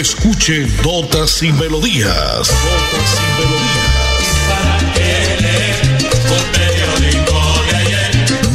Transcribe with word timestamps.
Escuche 0.00 0.66
Notas 0.82 1.42
y 1.42 1.52
Melodías. 1.52 2.48
Notas 2.48 3.20
y 3.20 3.42
Melodías. 3.42 3.80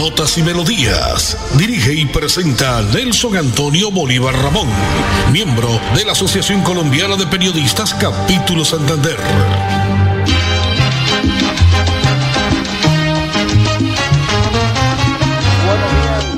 Notas 0.00 0.38
y 0.38 0.42
Melodías. 0.42 1.36
Dirige 1.58 1.92
y 1.92 2.06
presenta 2.06 2.80
Nelson 2.80 3.36
Antonio 3.36 3.90
Bolívar 3.90 4.34
Ramón, 4.34 4.66
miembro 5.30 5.68
de 5.94 6.06
la 6.06 6.12
Asociación 6.12 6.62
Colombiana 6.62 7.16
de 7.16 7.26
Periodistas 7.26 7.92
Capítulo 7.92 8.64
Santander. 8.64 9.18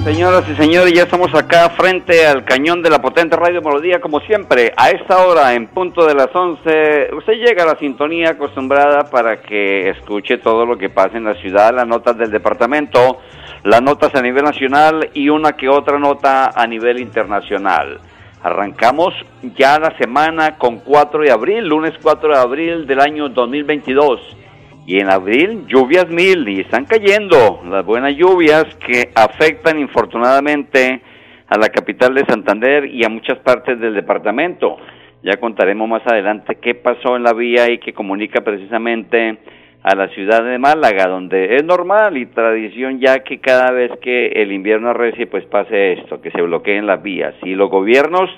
Señoras 0.03 0.45
y 0.49 0.57
señores, 0.57 0.93
ya 0.93 1.05
estamos 1.05 1.33
acá 1.33 1.71
frente 1.71 2.27
al 2.27 2.45
cañón 2.45 2.83
de 2.83 2.91
la 2.91 3.01
potente 3.01 3.37
Radio 3.37 3.63
Melodía, 3.63 4.01
como 4.01 4.19
siempre, 4.21 4.73
a 4.77 4.91
esta 4.91 5.25
hora, 5.25 5.55
en 5.55 5.69
punto 5.69 6.05
de 6.05 6.15
las 6.17 6.35
11, 6.35 7.11
usted 7.17 7.35
llega 7.35 7.63
a 7.63 7.67
la 7.67 7.79
sintonía 7.79 8.31
acostumbrada 8.31 9.09
para 9.09 9.41
que 9.41 9.89
escuche 9.91 10.39
todo 10.39 10.67
lo 10.67 10.77
que 10.77 10.91
pasa 10.91 11.17
en 11.17 11.25
la 11.25 11.35
ciudad, 11.37 11.73
las 11.73 11.87
notas 11.87 12.19
del 12.19 12.33
departamento, 12.33 13.21
las 13.65 13.81
notas 13.81 14.15
a 14.15 14.23
nivel 14.23 14.45
nacional 14.45 15.11
y 15.15 15.29
una 15.29 15.53
que 15.53 15.69
otra 15.69 15.99
nota 15.99 16.51
a 16.55 16.67
nivel 16.67 17.01
internacional. 17.01 18.01
Arrancamos 18.43 19.15
ya 19.57 19.79
la 19.79 19.97
semana 19.99 20.59
con 20.59 20.81
4 20.81 21.23
de 21.23 21.31
abril, 21.31 21.69
lunes 21.69 21.93
4 22.03 22.35
de 22.35 22.41
abril 22.41 22.87
del 22.87 23.01
año 23.01 23.29
2022. 23.29 24.37
Y 24.85 24.99
en 24.99 25.11
abril 25.11 25.65
lluvias 25.69 26.09
mil 26.09 26.49
y 26.49 26.61
están 26.61 26.87
cayendo 26.87 27.63
las 27.71 27.85
buenas 27.85 28.17
lluvias 28.17 28.65
que 28.85 29.11
afectan 29.15 29.79
infortunadamente 29.79 31.01
a 31.47 31.57
la 31.57 31.69
capital 31.69 32.15
de 32.15 32.25
Santander 32.25 32.87
y 32.87 33.05
a 33.05 33.09
muchas 33.09 33.39
partes 33.39 33.79
del 33.79 33.95
departamento. 33.95 34.77
Ya 35.23 35.37
contaremos 35.37 35.89
más 35.89 36.05
adelante 36.05 36.57
qué 36.57 36.75
pasó 36.75 37.15
en 37.15 37.23
la 37.23 37.33
vía 37.33 37.71
y 37.71 37.79
que 37.79 37.93
comunica 37.93 38.41
precisamente 38.41 39.39
a 39.83 39.97
la 39.97 40.09
ciudad 40.09 40.45
de 40.45 40.59
Málaga, 40.59 41.09
donde 41.09 41.57
es 41.57 41.65
normal 41.65 42.17
y 42.17 42.27
tradición 42.27 43.01
ya 43.01 43.21
que 43.21 43.41
cada 43.41 43.73
vez 43.73 43.91
que 44.01 44.29
el 44.29 44.53
invierno 44.53 44.91
arrecie, 44.91 45.27
pues 45.27 45.45
pase 45.47 45.95
esto, 45.95 46.21
que 46.21 46.31
se 46.31 46.41
bloqueen 46.41 46.87
las 46.87 47.03
vías. 47.03 47.35
Y 47.43 47.55
los 47.55 47.69
gobiernos, 47.69 48.31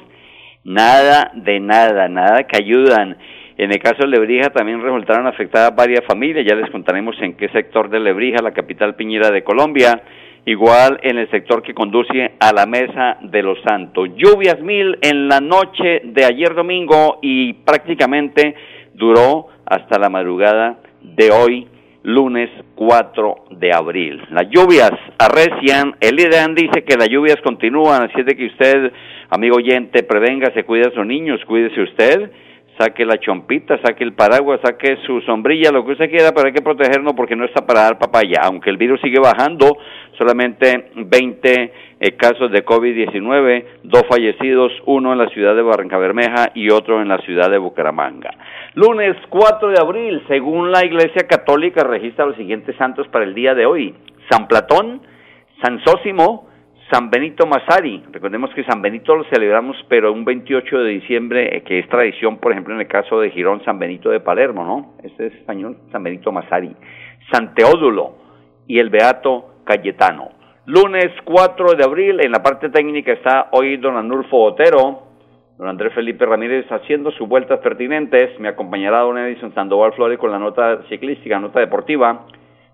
nada 0.64 1.33
de 1.34 1.61
nada, 1.61 2.09
nada 2.09 2.45
que 2.45 2.56
ayudan. 2.56 3.19
En 3.59 3.70
el 3.70 3.78
caso 3.78 3.98
de 4.03 4.09
Lebrija 4.09 4.51
también 4.51 4.83
resultaron 4.83 5.27
afectadas 5.27 5.77
varias 5.77 6.05
familias, 6.06 6.47
ya 6.47 6.56
les 6.56 6.70
contaremos 6.70 7.14
en 7.20 7.34
qué 7.34 7.48
sector 7.51 7.91
de 7.91 8.01
Lebrija, 8.01 8.42
la 8.42 8.53
capital 8.53 8.97
piñera 8.97 9.31
de 9.31 9.45
Colombia, 9.45 10.03
igual 10.47 10.98
en 11.03 11.19
el 11.19 11.31
sector 11.31 11.62
que 11.62 11.75
conduce 11.75 12.33
a 12.41 12.53
la 12.53 12.67
Mesa 12.67 13.19
de 13.20 13.42
los 13.42 13.58
Santos. 13.62 14.08
Lluvias 14.17 14.61
mil 14.61 14.98
en 15.03 15.29
la 15.29 15.41
noche 15.41 16.01
de 16.05 16.25
ayer 16.25 16.55
domingo 16.55 17.19
y 17.23 17.53
prácticamente 17.53 18.55
duró 18.95 19.48
hasta 19.67 19.98
la 19.98 20.08
madrugada 20.08 20.79
de 21.05 21.30
hoy, 21.30 21.69
lunes 22.02 22.50
4 22.74 23.34
de 23.50 23.72
abril. 23.72 24.20
Las 24.30 24.48
lluvias 24.50 24.92
arrecian, 25.19 25.94
el 26.00 26.19
IDEAN 26.19 26.55
dice 26.55 26.84
que 26.84 26.96
las 26.96 27.08
lluvias 27.08 27.36
continúan, 27.42 28.02
así 28.02 28.20
es 28.20 28.27
de 28.27 28.36
que 28.36 28.46
usted, 28.46 28.92
amigo 29.30 29.56
oyente, 29.56 30.02
prevenga, 30.02 30.52
se 30.52 30.64
cuide 30.64 30.89
a 30.89 30.95
sus 30.95 31.06
niños, 31.06 31.40
cuídese 31.46 31.80
usted, 31.80 32.30
saque 32.79 33.05
la 33.05 33.18
chompita, 33.18 33.80
saque 33.83 34.05
el 34.05 34.14
paraguas, 34.14 34.61
saque 34.62 34.96
su 35.06 35.20
sombrilla, 35.23 35.70
lo 35.70 35.84
que 35.84 35.92
usted 35.92 36.11
quiera, 36.11 36.33
pero 36.33 36.48
hay 36.48 36.52
que 36.52 36.62
protegernos 36.62 37.14
porque 37.14 37.36
no 37.36 37.45
está 37.45 37.64
para 37.67 37.83
dar 37.83 37.98
papaya. 37.98 38.40
Aunque 38.42 38.70
el 38.70 38.77
virus 38.77 39.00
sigue 39.00 39.20
bajando, 39.20 39.77
solamente 40.19 40.91
20 40.97 41.73
eh, 42.01 42.17
casos 42.17 42.51
de 42.51 42.64
COVID-19, 42.64 43.64
dos 43.83 44.02
fallecidos, 44.08 44.73
uno 44.86 45.13
en 45.13 45.19
la 45.19 45.29
ciudad 45.29 45.55
de 45.55 45.63
Barranca 45.63 45.98
Bermeja 45.98 46.51
y 46.55 46.70
otro 46.70 47.01
en 47.01 47.08
la 47.08 47.19
ciudad 47.19 47.51
de 47.51 47.58
Bucaramanga. 47.58 48.30
Lunes 48.74 49.17
4 49.29 49.69
de 49.69 49.80
abril, 49.80 50.23
según 50.29 50.70
la 50.70 50.85
Iglesia 50.85 51.27
Católica, 51.29 51.85
registra 51.85 52.27
los 52.27 52.36
siguientes 52.36 52.77
santos 52.77 53.07
para 53.08 53.24
el 53.24 53.35
día 53.35 53.55
de 53.55 53.67
hoy. 53.67 53.95
San 54.30 54.48
Platón, 54.48 55.03
San 55.63 55.80
Sósimo, 55.85 56.48
San 56.91 57.11
Benito 57.11 57.47
Masari, 57.47 58.03
recordemos 58.13 58.51
que 58.55 58.63
San 58.64 58.83
Benito 58.83 59.17
lo 59.17 59.24
celebramos, 59.24 59.77
pero 59.89 60.13
un 60.13 60.24
28 60.24 60.79
de 60.80 60.91
diciembre, 60.91 61.57
eh, 61.57 61.63
que 61.63 61.79
es 61.79 61.89
tradición, 61.89 62.39
por 62.39 62.53
ejemplo, 62.53 62.74
en 62.74 62.80
el 62.80 62.86
caso 62.86 63.20
de 63.20 63.30
Girón, 63.30 63.64
San 63.64 63.79
Benito 63.79 64.11
de 64.11 64.20
Palermo, 64.20 64.64
¿no? 64.64 64.95
Este 65.03 65.29
es 65.29 65.35
español, 65.35 65.79
San 65.91 66.03
Benito 66.03 66.30
Masari. 66.30 66.77
San 67.33 67.55
Teódulo 67.55 68.17
y 68.67 68.79
el 68.79 68.91
Beato 68.91 69.54
Cayetano. 69.64 70.30
Lunes 70.67 71.11
4 71.25 71.75
de 71.75 71.85
abril, 71.85 72.20
en 72.25 72.33
la 72.33 72.42
parte 72.42 72.70
técnica 72.70 73.13
está 73.13 73.48
hoy 73.51 73.77
don 73.77 73.97
Anulfo 73.97 74.42
Otero, 74.42 75.02
don 75.58 75.69
Andrés 75.69 75.92
Felipe 75.92 76.25
Ramírez 76.25 76.67
haciendo 76.70 77.11
sus 77.11 77.29
vueltas 77.29 77.61
pertinentes, 77.61 78.39
me 78.41 78.48
acompañará 78.48 79.01
don 79.01 79.19
Edison 79.19 79.53
Sandoval 79.55 79.92
Flores 79.92 80.19
con 80.19 80.30
la 80.30 80.39
nota 80.39 80.83
ciclística, 80.89 81.39
nota 81.39 81.61
deportiva. 81.61 82.27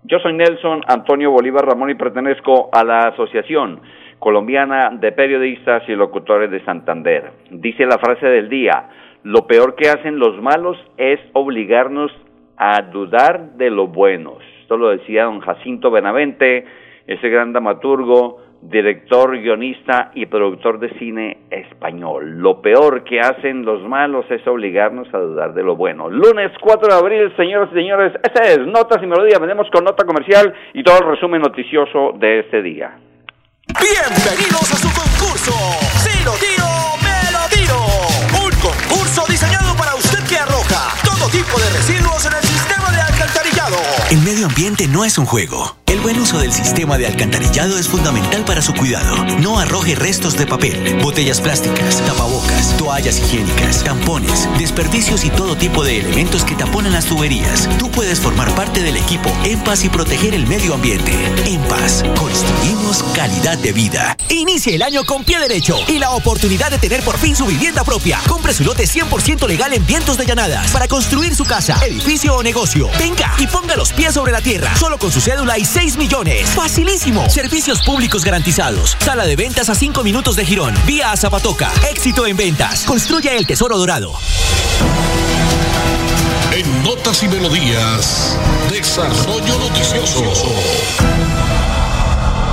Yo 0.03 0.19
soy 0.19 0.33
Nelson 0.33 0.81
Antonio 0.87 1.31
Bolívar 1.31 1.65
Ramón 1.65 1.89
y 1.89 1.95
pertenezco 1.95 2.69
a 2.71 2.83
la 2.83 3.09
Asociación 3.09 3.81
colombiana 4.19 4.91
de 4.91 5.11
periodistas 5.11 5.83
y 5.89 5.95
locutores 5.95 6.49
de 6.49 6.63
Santander. 6.63 7.31
Dice 7.49 7.85
la 7.85 7.97
frase 7.97 8.27
del 8.27 8.49
día, 8.49 8.89
lo 9.23 9.47
peor 9.47 9.75
que 9.75 9.89
hacen 9.89 10.17
los 10.17 10.41
malos 10.41 10.77
es 10.97 11.19
obligarnos 11.33 12.11
a 12.55 12.83
dudar 12.83 13.57
de 13.57 13.69
lo 13.69 13.87
buenos. 13.87 14.37
Esto 14.61 14.77
lo 14.77 14.89
decía 14.89 15.25
don 15.25 15.41
Jacinto 15.41 15.91
Benavente, 15.91 16.65
ese 17.13 17.29
gran 17.29 17.51
dramaturgo, 17.51 18.39
director, 18.61 19.37
guionista 19.37 20.11
y 20.13 20.27
productor 20.27 20.79
de 20.79 20.89
cine 20.99 21.37
español. 21.49 22.39
Lo 22.39 22.61
peor 22.61 23.03
que 23.03 23.19
hacen 23.19 23.65
los 23.65 23.81
malos 23.81 24.25
es 24.29 24.45
obligarnos 24.47 25.11
a 25.13 25.17
dudar 25.17 25.53
de 25.53 25.63
lo 25.63 25.75
bueno. 25.75 26.09
Lunes 26.09 26.51
4 26.61 26.87
de 26.87 26.93
abril, 26.93 27.33
señoras 27.35 27.69
y 27.71 27.75
señores, 27.75 28.13
esta 28.23 28.43
es 28.43 28.59
Notas 28.59 29.01
y 29.01 29.07
Melodía. 29.07 29.39
Venimos 29.39 29.67
con 29.71 29.83
nota 29.83 30.05
comercial 30.05 30.53
y 30.73 30.83
todo 30.83 30.99
el 30.99 31.15
resumen 31.15 31.41
noticioso 31.41 32.13
de 32.17 32.39
este 32.39 32.61
día. 32.61 32.97
Bienvenidos 33.67 34.71
a 34.71 34.77
su 34.77 34.87
concurso. 34.87 36.60
Medio 44.31 44.45
ambiente 44.47 44.87
no 44.87 45.03
es 45.03 45.17
un 45.17 45.25
juego 45.25 45.75
el 45.91 45.99
buen 45.99 46.17
uso 46.21 46.39
del 46.39 46.53
sistema 46.53 46.97
de 46.97 47.05
alcantarillado 47.05 47.77
es 47.77 47.89
fundamental 47.89 48.45
para 48.45 48.61
su 48.61 48.73
cuidado. 48.73 49.25
No 49.41 49.59
arroje 49.59 49.93
restos 49.93 50.37
de 50.37 50.47
papel, 50.47 50.99
botellas 51.03 51.41
plásticas, 51.41 52.01
tapabocas, 52.05 52.77
toallas 52.91 53.19
higiénicas, 53.19 53.85
tampones, 53.85 54.49
desperdicios 54.59 55.23
y 55.23 55.29
todo 55.29 55.55
tipo 55.55 55.81
de 55.81 55.99
elementos 55.99 56.43
que 56.43 56.55
taponan 56.55 56.91
las 56.91 57.05
tuberías. 57.05 57.69
Tú 57.79 57.89
puedes 57.89 58.19
formar 58.19 58.53
parte 58.53 58.83
del 58.83 58.97
equipo 58.97 59.31
En 59.45 59.61
Paz 59.61 59.85
y 59.85 59.89
proteger 59.89 60.33
el 60.33 60.45
medio 60.45 60.73
ambiente. 60.73 61.13
En 61.45 61.61
Paz, 61.69 62.03
construimos 62.19 63.01
calidad 63.15 63.57
de 63.59 63.71
vida. 63.71 64.17
Inicie 64.27 64.75
el 64.75 64.81
año 64.81 65.05
con 65.05 65.23
pie 65.23 65.39
derecho 65.39 65.77
y 65.87 65.99
la 65.99 66.11
oportunidad 66.11 66.69
de 66.69 66.79
tener 66.79 67.01
por 67.01 67.17
fin 67.17 67.33
su 67.33 67.45
vivienda 67.45 67.85
propia. 67.85 68.19
Compre 68.27 68.53
su 68.53 68.65
lote 68.65 68.83
100% 68.83 69.47
legal 69.47 69.71
en 69.71 69.85
Vientos 69.85 70.17
de 70.17 70.25
Llanadas 70.25 70.69
para 70.71 70.89
construir 70.89 71.33
su 71.33 71.45
casa, 71.45 71.79
edificio 71.87 72.35
o 72.35 72.43
negocio. 72.43 72.89
Venga 72.99 73.33
y 73.39 73.47
ponga 73.47 73.77
los 73.77 73.93
pies 73.93 74.15
sobre 74.15 74.33
la 74.33 74.41
tierra, 74.41 74.75
solo 74.75 74.99
con 74.99 75.13
su 75.13 75.21
cédula 75.21 75.57
y 75.57 75.63
6 75.63 75.95
millones. 75.95 76.49
Facilísimo. 76.49 77.29
Servicios 77.29 77.83
públicos 77.83 78.25
garantizados. 78.25 78.97
Sala 78.99 79.25
de 79.25 79.37
ventas 79.37 79.69
a 79.69 79.75
5 79.75 80.03
minutos 80.03 80.35
de 80.35 80.43
Girón. 80.45 80.73
Vía 80.85 81.13
a 81.13 81.15
Zapatoca. 81.15 81.71
Éxito 81.89 82.27
en 82.27 82.35
ventas. 82.35 82.80
Construye 82.87 83.37
el 83.37 83.45
tesoro 83.45 83.77
dorado. 83.77 84.11
En 86.53 86.83
Notas 86.83 87.23
y 87.23 87.27
Melodías, 87.27 88.37
Desarrollo 88.69 89.57
Noticioso. 89.59 90.23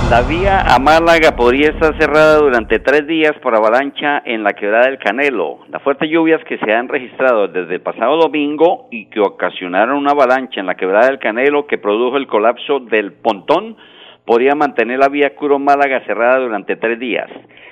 La 0.09 0.21
vía 0.21 0.61
a 0.61 0.79
Málaga 0.79 1.35
podría 1.35 1.69
estar 1.69 1.97
cerrada 1.97 2.37
durante 2.37 2.79
tres 2.79 3.05
días 3.07 3.33
por 3.41 3.55
avalancha 3.55 4.21
en 4.25 4.43
la 4.43 4.53
quebrada 4.53 4.85
del 4.87 4.97
Canelo. 4.97 5.59
Las 5.69 5.83
fuertes 5.83 6.09
lluvias 6.09 6.43
que 6.45 6.57
se 6.57 6.73
han 6.73 6.87
registrado 6.87 7.47
desde 7.47 7.75
el 7.75 7.81
pasado 7.81 8.17
domingo 8.17 8.87
y 8.91 9.05
que 9.07 9.19
ocasionaron 9.19 9.97
una 9.97 10.11
avalancha 10.11 10.59
en 10.59 10.65
la 10.65 10.75
quebrada 10.75 11.07
del 11.07 11.19
Canelo 11.19 11.67
que 11.67 11.77
produjo 11.77 12.17
el 12.17 12.27
colapso 12.27 12.79
del 12.79 13.13
pontón 13.13 13.77
podría 14.25 14.53
mantener 14.53 14.99
la 14.99 15.09
vía 15.09 15.35
Curo-Málaga 15.35 16.05
cerrada 16.05 16.39
durante 16.39 16.75
tres 16.75 16.99
días. 16.99 17.29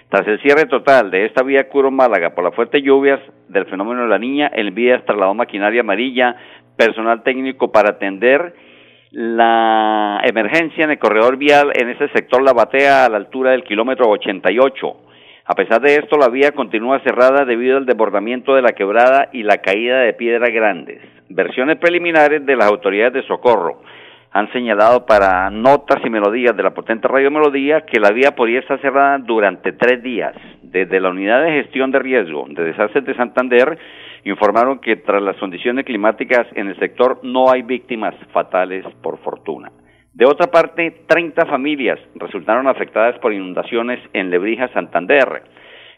Tras 0.10 0.26
el 0.26 0.40
cierre 0.42 0.68
total 0.68 1.12
de 1.12 1.26
esta 1.26 1.44
vía 1.44 1.68
Curo-Málaga 1.68 2.30
por 2.30 2.46
las 2.46 2.56
fuertes 2.56 2.82
lluvias 2.82 3.20
del 3.50 3.66
fenómeno 3.66 4.04
de 4.04 4.08
la 4.08 4.18
niña, 4.18 4.48
el 4.48 4.72
vía 4.72 5.04
trasladó 5.06 5.34
maquinaria 5.34 5.82
amarilla, 5.82 6.38
personal 6.78 7.24
técnico 7.24 7.72
para 7.74 7.92
atender 7.92 8.54
La 9.12 10.22
emergencia 10.24 10.86
en 10.86 10.92
el 10.92 11.00
corredor 11.00 11.36
vial 11.36 11.72
en 11.76 11.90
ese 11.90 12.08
sector 12.10 12.42
la 12.42 12.54
batea 12.54 13.06
a 13.06 13.10
la 13.10 13.18
altura 13.18 13.52
del 13.52 13.66
kilómetro 13.66 14.10
88. 14.10 14.98
A 15.46 15.56
pesar 15.56 15.82
de 15.82 15.96
esto, 15.96 16.18
la 16.18 16.30
vía 16.30 16.52
continúa 16.52 17.00
cerrada 17.00 17.44
debido 17.44 17.78
al 17.78 17.86
desbordamiento 17.86 18.56
de 18.56 18.62
la 18.62 18.74
quebrada 18.74 19.30
y 19.34 19.44
la 19.44 19.58
caída 19.58 20.00
de 20.00 20.14
piedras 20.14 20.52
grandes. 20.52 21.02
Versiones 21.30 21.78
preliminares 21.78 22.46
de 22.46 22.56
las 22.56 22.68
autoridades 22.68 23.14
de 23.14 23.24
socorro 23.24 23.82
han 24.38 24.52
señalado 24.52 25.08
para 25.08 25.50
notas 25.50 25.98
y 26.06 26.12
melodías 26.12 26.56
de 26.56 26.62
la 26.62 26.76
potente 26.76 27.08
radio 27.08 27.32
Melodía 27.32 27.88
que 27.88 28.00
la 28.00 28.12
vía 28.12 28.36
podría 28.36 28.60
estar 28.60 28.80
cerrada 28.82 29.18
durante 29.18 29.72
tres 29.72 30.04
días. 30.04 30.36
Desde 30.62 31.00
la 31.00 31.10
Unidad 31.10 31.42
de 31.42 31.64
Gestión 31.64 31.90
de 31.90 31.98
Riesgo 31.98 32.46
de 32.48 32.66
Desastres 32.66 33.04
de 33.04 33.16
Santander 33.16 33.80
informaron 34.26 34.78
que 34.78 34.98
tras 34.98 35.24
las 35.24 35.38
condiciones 35.38 35.86
climáticas 35.86 36.46
en 36.54 36.68
el 36.68 36.78
sector 36.78 37.20
no 37.24 37.50
hay 37.50 37.64
víctimas 37.64 38.14
fatales 38.32 38.86
por 39.02 39.18
fortuna. 39.24 39.72
De 40.14 40.28
otra 40.28 40.52
parte, 40.52 41.06
30 41.08 41.48
familias 41.48 41.98
resultaron 42.14 42.68
afectadas 42.68 43.18
por 43.18 43.34
inundaciones 43.34 44.00
en 44.14 44.30
Lebrija, 44.30 44.68
Santander. 44.68 45.42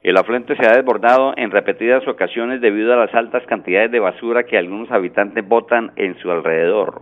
El 0.01 0.15
afluente 0.15 0.55
se 0.55 0.65
ha 0.65 0.77
desbordado 0.77 1.33
en 1.35 1.51
repetidas 1.51 2.07
ocasiones 2.07 2.61
debido 2.61 2.93
a 2.93 3.05
las 3.05 3.13
altas 3.13 3.43
cantidades 3.47 3.91
de 3.91 3.99
basura 3.99 4.43
que 4.43 4.57
algunos 4.57 4.89
habitantes 4.91 5.45
botan 5.45 5.91
en 5.97 6.17
su 6.19 6.31
alrededor. 6.31 7.01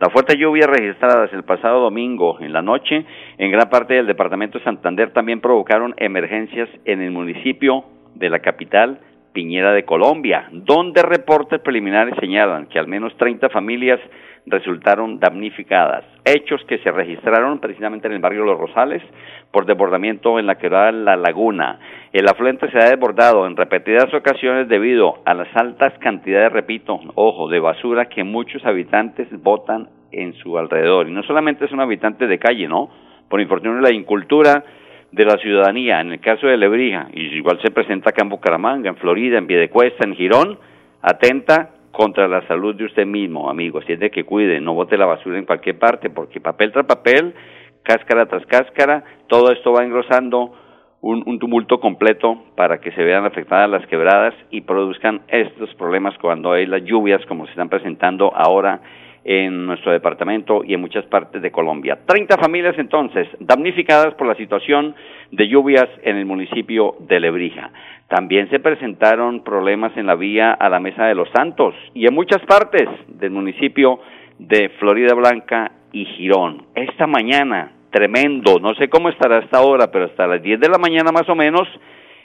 Las 0.00 0.12
fuertes 0.12 0.36
lluvias 0.36 0.68
registradas 0.68 1.32
el 1.32 1.44
pasado 1.44 1.80
domingo 1.80 2.38
en 2.40 2.52
la 2.52 2.62
noche 2.62 3.06
en 3.38 3.52
gran 3.52 3.70
parte 3.70 3.94
del 3.94 4.08
departamento 4.08 4.58
de 4.58 4.64
Santander 4.64 5.12
también 5.12 5.40
provocaron 5.40 5.94
emergencias 5.98 6.68
en 6.84 7.00
el 7.00 7.12
municipio 7.12 7.84
de 8.14 8.28
la 8.28 8.40
capital, 8.40 8.98
Piñera 9.32 9.72
de 9.72 9.84
Colombia, 9.84 10.48
donde 10.50 11.02
reportes 11.02 11.60
preliminares 11.60 12.14
señalan 12.18 12.66
que 12.66 12.80
al 12.80 12.88
menos 12.88 13.16
30 13.16 13.48
familias 13.50 14.00
resultaron 14.46 15.18
damnificadas. 15.18 16.04
Hechos 16.24 16.62
que 16.68 16.78
se 16.78 16.90
registraron 16.90 17.58
precisamente 17.60 18.06
en 18.06 18.14
el 18.14 18.20
barrio 18.20 18.44
Los 18.44 18.58
Rosales 18.58 19.02
por 19.50 19.66
desbordamiento 19.66 20.38
en 20.38 20.46
la 20.46 20.56
quebrada 20.56 20.92
La 20.92 21.16
Laguna. 21.16 21.78
El 22.12 22.28
afluente 22.28 22.70
se 22.70 22.78
ha 22.78 22.90
desbordado 22.90 23.46
en 23.46 23.56
repetidas 23.56 24.12
ocasiones 24.12 24.68
debido 24.68 25.18
a 25.24 25.34
las 25.34 25.48
altas 25.56 25.92
cantidades, 25.98 26.52
repito, 26.52 27.00
ojo, 27.14 27.48
de 27.48 27.60
basura 27.60 28.06
que 28.06 28.24
muchos 28.24 28.64
habitantes 28.64 29.28
botan 29.42 29.88
en 30.12 30.34
su 30.34 30.58
alrededor. 30.58 31.08
Y 31.08 31.12
no 31.12 31.22
solamente 31.22 31.68
son 31.68 31.80
habitantes 31.80 32.28
de 32.28 32.38
calle, 32.38 32.68
¿no? 32.68 32.90
Por 33.28 33.40
infortunio 33.40 33.80
la 33.80 33.92
incultura 33.92 34.62
de 35.10 35.24
la 35.24 35.38
ciudadanía, 35.38 36.00
en 36.00 36.12
el 36.12 36.20
caso 36.20 36.46
de 36.46 36.56
Lebrija, 36.56 37.06
y 37.12 37.36
igual 37.36 37.60
se 37.62 37.70
presenta 37.70 38.10
acá 38.10 38.22
en 38.22 38.28
Bucaramanga, 38.28 38.88
en 38.88 38.96
Florida, 38.96 39.38
en 39.38 39.46
Piedecuesta, 39.46 40.04
en 40.04 40.16
Girón, 40.16 40.58
atenta 41.02 41.70
contra 41.94 42.28
la 42.28 42.46
salud 42.46 42.74
de 42.74 42.84
usted 42.84 43.06
mismo, 43.06 43.48
amigo. 43.48 43.80
Si 43.82 43.92
es 43.92 44.00
de 44.00 44.10
que 44.10 44.24
cuide, 44.24 44.60
no 44.60 44.74
bote 44.74 44.98
la 44.98 45.06
basura 45.06 45.38
en 45.38 45.46
cualquier 45.46 45.78
parte, 45.78 46.10
porque 46.10 46.40
papel 46.40 46.72
tras 46.72 46.86
papel, 46.86 47.34
cáscara 47.82 48.26
tras 48.26 48.44
cáscara, 48.46 49.04
todo 49.28 49.50
esto 49.52 49.72
va 49.72 49.84
engrosando 49.84 50.52
un, 51.00 51.22
un, 51.26 51.38
tumulto 51.38 51.80
completo 51.80 52.42
para 52.56 52.80
que 52.80 52.90
se 52.92 53.02
vean 53.04 53.24
afectadas 53.24 53.70
las 53.70 53.86
quebradas 53.86 54.34
y 54.50 54.62
produzcan 54.62 55.22
estos 55.28 55.72
problemas 55.74 56.16
cuando 56.18 56.52
hay 56.52 56.66
las 56.66 56.82
lluvias 56.82 57.24
como 57.26 57.44
se 57.44 57.50
están 57.50 57.68
presentando 57.68 58.34
ahora 58.34 58.80
en 59.24 59.66
nuestro 59.66 59.90
departamento 59.90 60.62
y 60.64 60.74
en 60.74 60.80
muchas 60.80 61.06
partes 61.06 61.40
de 61.40 61.50
Colombia. 61.50 61.98
30 62.06 62.36
familias 62.36 62.74
entonces 62.78 63.26
damnificadas 63.40 64.14
por 64.14 64.26
la 64.26 64.34
situación 64.34 64.94
de 65.30 65.48
lluvias 65.48 65.88
en 66.02 66.16
el 66.16 66.26
municipio 66.26 66.96
de 67.00 67.20
Lebrija. 67.20 67.70
También 68.08 68.50
se 68.50 68.60
presentaron 68.60 69.42
problemas 69.42 69.96
en 69.96 70.06
la 70.06 70.14
vía 70.14 70.52
a 70.52 70.68
la 70.68 70.78
Mesa 70.78 71.06
de 71.06 71.14
los 71.14 71.28
Santos 71.30 71.74
y 71.94 72.06
en 72.06 72.14
muchas 72.14 72.42
partes 72.42 72.86
del 73.08 73.30
municipio 73.30 73.98
de 74.38 74.68
Florida 74.78 75.14
Blanca 75.14 75.72
y 75.92 76.04
Girón. 76.04 76.66
Esta 76.74 77.06
mañana, 77.06 77.72
tremendo, 77.90 78.58
no 78.60 78.74
sé 78.74 78.88
cómo 78.88 79.08
estará 79.08 79.38
hasta 79.38 79.58
ahora, 79.58 79.90
pero 79.90 80.04
hasta 80.04 80.26
las 80.26 80.42
10 80.42 80.60
de 80.60 80.68
la 80.68 80.78
mañana 80.78 81.12
más 81.12 81.28
o 81.30 81.34
menos, 81.34 81.66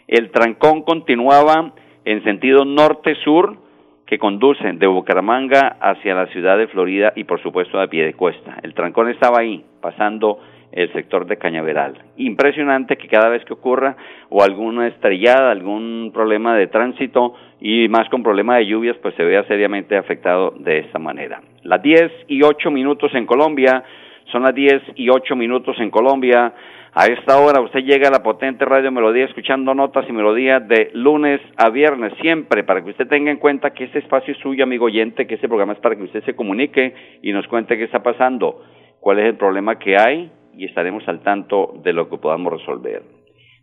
el 0.07 0.31
trancón 0.31 0.81
continuaba 0.81 1.72
en 2.04 2.24
sentido 2.24 2.66
norte-sur 2.66 3.69
que 4.09 4.17
conducen 4.17 4.79
de 4.79 4.88
Bucaramanga 4.88 5.77
hacia 5.79 6.15
la 6.15 6.25
ciudad 6.27 6.57
de 6.57 6.65
Florida 6.65 7.13
y 7.15 7.25
por 7.25 7.39
supuesto 7.44 7.79
a 7.79 7.85
pie 7.85 8.06
de 8.06 8.15
cuesta. 8.15 8.57
El 8.63 8.73
trancón 8.73 9.07
estaba 9.07 9.41
ahí, 9.41 9.63
pasando 9.79 10.39
el 10.71 10.91
sector 10.94 11.27
de 11.27 11.38
Cañaveral. 11.38 11.94
Impresionante 12.17 12.97
que 12.97 13.07
cada 13.07 13.29
vez 13.29 13.45
que 13.45 13.53
ocurra 13.53 13.95
o 14.29 14.41
alguna 14.41 14.88
estrellada, 14.88 15.51
algún 15.51 16.09
problema 16.11 16.56
de 16.56 16.65
tránsito 16.65 17.35
y 17.61 17.88
más 17.88 18.09
con 18.09 18.23
problema 18.23 18.57
de 18.57 18.65
lluvias, 18.65 18.97
pues 18.97 19.13
se 19.13 19.23
vea 19.23 19.44
seriamente 19.44 19.95
afectado 19.95 20.55
de 20.57 20.79
esta 20.79 20.97
manera. 20.97 21.41
Las 21.62 21.83
10 21.83 22.12
y 22.29 22.41
8 22.41 22.71
minutos 22.71 23.13
en 23.13 23.27
Colombia, 23.27 23.83
son 24.31 24.41
las 24.41 24.55
10 24.55 24.81
y 24.95 25.09
8 25.09 25.35
minutos 25.35 25.79
en 25.79 25.91
Colombia. 25.91 26.51
A 26.94 27.06
esta 27.06 27.39
hora 27.39 27.62
usted 27.62 27.81
llega 27.81 28.07
a 28.07 28.12
la 28.12 28.24
potente 28.24 28.65
radio 28.65 28.91
Melodía 28.91 29.25
escuchando 29.25 29.75
notas 29.75 30.06
y 30.09 30.12
melodías 30.12 30.68
de 30.68 30.89
lunes 30.94 31.39
a 31.56 31.69
viernes, 31.69 32.13
siempre 32.19 32.63
para 32.63 32.83
que 32.83 32.89
usted 32.89 33.07
tenga 33.07 33.30
en 33.30 33.38
cuenta 33.38 33.71
que 33.71 33.83
este 33.83 34.00
espacio 34.00 34.33
es 34.33 34.39
suyo, 34.39 34.63
amigo 34.63 34.86
oyente, 34.86 35.27
que 35.27 35.36
este 35.36 35.47
programa 35.47 35.74
es 35.74 35.80
para 35.80 35.95
que 35.95 36.03
usted 36.03 36.24
se 36.24 36.36
comunique 36.36 36.95
y 37.21 37.31
nos 37.31 37.47
cuente 37.47 37.77
qué 37.77 37.83
está 37.83 38.01
pasando, 38.01 38.63
cuál 39.00 39.19
es 39.19 39.25
el 39.25 39.38
problema 39.38 39.77
que 39.77 39.97
hay 39.97 40.31
y 40.57 40.65
estaremos 40.65 41.07
al 41.07 41.21
tanto 41.21 41.75
de 41.83 41.94
lo 41.94 42.09
que 42.09 42.18
podamos 42.18 42.53
resolver. 42.53 43.03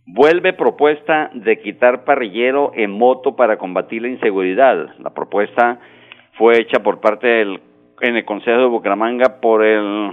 Vuelve 0.06 0.52
propuesta 0.52 1.30
de 1.34 1.58
quitar 1.58 2.04
parrillero 2.04 2.70
en 2.76 2.92
moto 2.92 3.34
para 3.34 3.58
combatir 3.58 4.02
la 4.02 4.08
inseguridad. 4.08 4.94
La 5.00 5.10
propuesta 5.10 5.80
fue 6.38 6.60
hecha 6.60 6.80
por 6.80 7.00
parte 7.00 7.26
del 7.26 7.60
en 8.02 8.14
el 8.14 8.24
Consejo 8.24 8.58
de 8.58 8.66
Bucaramanga 8.66 9.40
por 9.40 9.64
el 9.64 10.12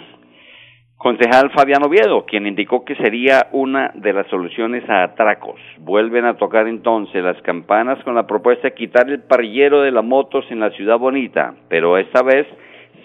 Concejal 1.04 1.52
Fabiano 1.52 1.90
Viedo, 1.90 2.24
quien 2.26 2.48
indicó 2.48 2.86
que 2.86 2.96
sería 2.96 3.48
una 3.52 3.92
de 3.94 4.14
las 4.14 4.26
soluciones 4.28 4.90
a 4.90 5.04
atracos. 5.04 5.60
Vuelven 5.80 6.24
a 6.24 6.38
tocar 6.38 6.66
entonces 6.66 7.22
las 7.22 7.42
campanas 7.42 8.02
con 8.06 8.16
la 8.16 8.26
propuesta 8.26 8.70
de 8.70 8.74
quitar 8.74 9.10
el 9.10 9.20
parrillero 9.20 9.82
de 9.82 9.92
las 9.92 10.06
motos 10.06 10.46
en 10.50 10.62
la 10.62 10.70
ciudad 10.70 10.98
bonita, 10.98 11.56
pero 11.68 11.98
esta 11.98 12.24
vez 12.24 12.48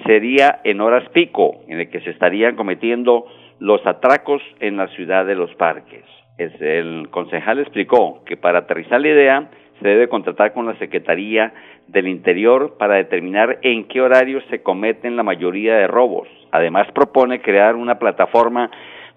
sería 0.07 0.61
en 0.63 0.81
horas 0.81 1.09
pico, 1.09 1.63
en 1.67 1.81
el 1.81 1.91
que 1.91 2.01
se 2.03 2.11
estarían 2.11 2.55
cometiendo 2.55 3.25
los 3.59 3.85
atracos 3.85 4.43
en 4.61 4.77
la 4.77 4.87
ciudad 4.95 5.27
de 5.27 5.35
los 5.35 5.53
parques. 5.57 6.05
El 6.39 7.09
concejal 7.11 7.59
explicó 7.59 8.23
que 8.25 8.37
para 8.37 8.61
aterrizar 8.61 9.01
la 9.01 9.09
idea 9.09 9.51
se 9.81 9.89
debe 9.89 10.09
contratar 10.09 10.53
con 10.53 10.67
la 10.67 10.77
Secretaría 10.79 11.53
del 11.87 12.09
Interior 12.09 12.77
para 12.79 12.97
determinar 12.97 13.59
en 13.63 13.85
qué 13.85 14.01
horarios 14.01 14.45
se 14.51 14.63
cometen 14.63 15.17
la 15.17 15.23
mayoría 15.23 15.77
de 15.77 15.87
robos. 15.87 16.29
Además 16.51 16.89
propone 16.93 17.41
crear 17.41 17.77
una 17.77 17.99
plataforma 17.99 18.71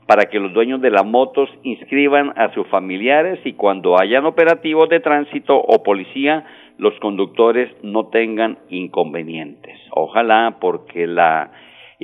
para 0.07 0.25
que 0.25 0.39
los 0.39 0.53
dueños 0.53 0.81
de 0.81 0.91
las 0.91 1.05
motos 1.05 1.49
inscriban 1.63 2.33
a 2.35 2.53
sus 2.53 2.67
familiares 2.67 3.39
y 3.45 3.53
cuando 3.53 3.99
hayan 3.99 4.25
operativos 4.25 4.89
de 4.89 4.99
tránsito 4.99 5.57
o 5.57 5.83
policía, 5.83 6.45
los 6.77 6.93
conductores 6.99 7.71
no 7.83 8.07
tengan 8.07 8.57
inconvenientes. 8.69 9.77
Ojalá 9.91 10.57
porque 10.59 11.07
la 11.07 11.51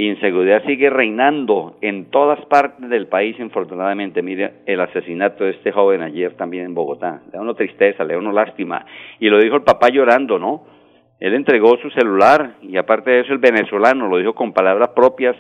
inseguridad 0.06 0.64
sigue 0.66 0.92
reinando 0.92 1.78
en 1.82 2.12
todas 2.12 2.46
partes 2.46 2.88
del 2.88 3.08
país, 3.08 3.40
infortunadamente. 3.40 4.22
Mire, 4.22 4.54
el 4.68 4.80
asesinato 4.80 5.44
de 5.44 5.52
este 5.52 5.72
joven 5.72 6.02
ayer 6.02 6.36
también 6.36 6.66
en 6.66 6.76
Bogotá. 6.76 7.22
Le 7.26 7.32
da 7.32 7.42
una 7.42 7.56
tristeza, 7.56 8.04
le 8.04 8.14
da 8.14 8.20
una 8.20 8.32
lástima. 8.32 8.86
Y 9.20 9.28
lo 9.30 9.40
dijo 9.40 9.56
el 9.56 9.64
papá 9.64 9.90
llorando, 9.90 10.38
¿no? 10.38 10.66
Él 11.20 11.34
entregó 11.34 11.78
su 11.78 11.90
celular 11.90 12.58
y 12.62 12.78
aparte 12.78 13.10
de 13.10 13.20
eso 13.22 13.34
el 13.34 13.40
venezolano 13.40 14.08
lo 14.08 14.18
dijo 14.18 14.36
con 14.36 14.54
palabras 14.54 14.90
propias, 14.90 15.36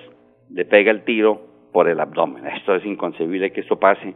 le 0.49 0.65
pega 0.65 0.89
el 0.89 1.03
tiro 1.03 1.39
por 1.71 1.87
el 1.87 1.99
abdomen. 1.99 2.47
Esto 2.47 2.73
es 2.73 2.83
inconcebible 2.83 3.51
que 3.51 3.61
esto 3.61 3.79
pase 3.79 4.15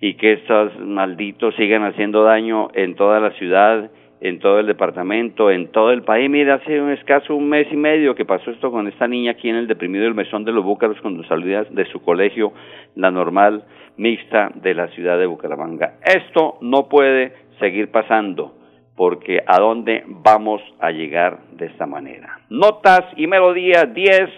y 0.00 0.14
que 0.14 0.32
estos 0.32 0.76
malditos 0.80 1.54
sigan 1.54 1.84
haciendo 1.84 2.24
daño 2.24 2.70
en 2.74 2.96
toda 2.96 3.20
la 3.20 3.30
ciudad 3.32 3.88
en 4.20 4.38
todo 4.38 4.60
el 4.60 4.66
departamento, 4.66 5.50
en 5.50 5.68
todo 5.68 5.92
el 5.92 6.02
país. 6.02 6.28
Mira, 6.28 6.54
hace 6.54 6.80
un 6.80 6.90
escaso 6.90 7.34
un 7.34 7.48
mes 7.48 7.66
y 7.70 7.76
medio 7.76 8.14
que 8.14 8.24
pasó 8.24 8.50
esto 8.50 8.70
con 8.70 8.86
esta 8.86 9.08
niña 9.08 9.32
aquí 9.32 9.48
en 9.48 9.56
el 9.56 9.66
deprimido 9.66 10.04
del 10.04 10.14
mesón 10.14 10.44
de 10.44 10.52
los 10.52 10.64
Búcaros 10.64 10.98
cuando 11.00 11.24
salía 11.24 11.64
de 11.64 11.86
su 11.86 12.02
colegio, 12.02 12.52
la 12.96 13.10
normal 13.10 13.64
mixta 13.96 14.50
de 14.54 14.74
la 14.74 14.88
ciudad 14.88 15.18
de 15.18 15.26
Bucaramanga. 15.26 15.94
Esto 16.04 16.58
no 16.60 16.88
puede 16.88 17.32
seguir 17.58 17.90
pasando 17.90 18.54
porque 18.96 19.40
a 19.46 19.58
dónde 19.58 20.04
vamos 20.06 20.60
a 20.78 20.90
llegar 20.90 21.38
de 21.52 21.66
esta 21.66 21.86
manera. 21.86 22.40
Notas 22.50 23.00
y 23.16 23.26
melodías 23.26 23.92
10, 23.94 24.28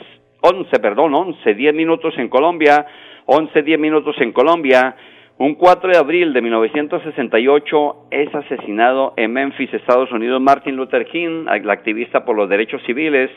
11, 0.40 0.78
perdón, 0.78 1.14
11, 1.14 1.54
10 1.54 1.74
minutos 1.74 2.14
en 2.18 2.28
Colombia, 2.28 2.86
11, 3.26 3.62
10 3.62 3.78
minutos 3.80 4.14
en 4.20 4.32
Colombia. 4.32 4.94
Un 5.38 5.54
4 5.54 5.90
de 5.90 5.98
abril 5.98 6.34
de 6.34 6.42
1968 6.42 8.08
es 8.10 8.34
asesinado 8.34 9.14
en 9.16 9.32
Memphis, 9.32 9.72
Estados 9.72 10.12
Unidos, 10.12 10.40
Martin 10.42 10.76
Luther 10.76 11.06
King, 11.06 11.46
el 11.50 11.70
activista 11.70 12.24
por 12.24 12.36
los 12.36 12.50
derechos 12.50 12.82
civiles, 12.84 13.30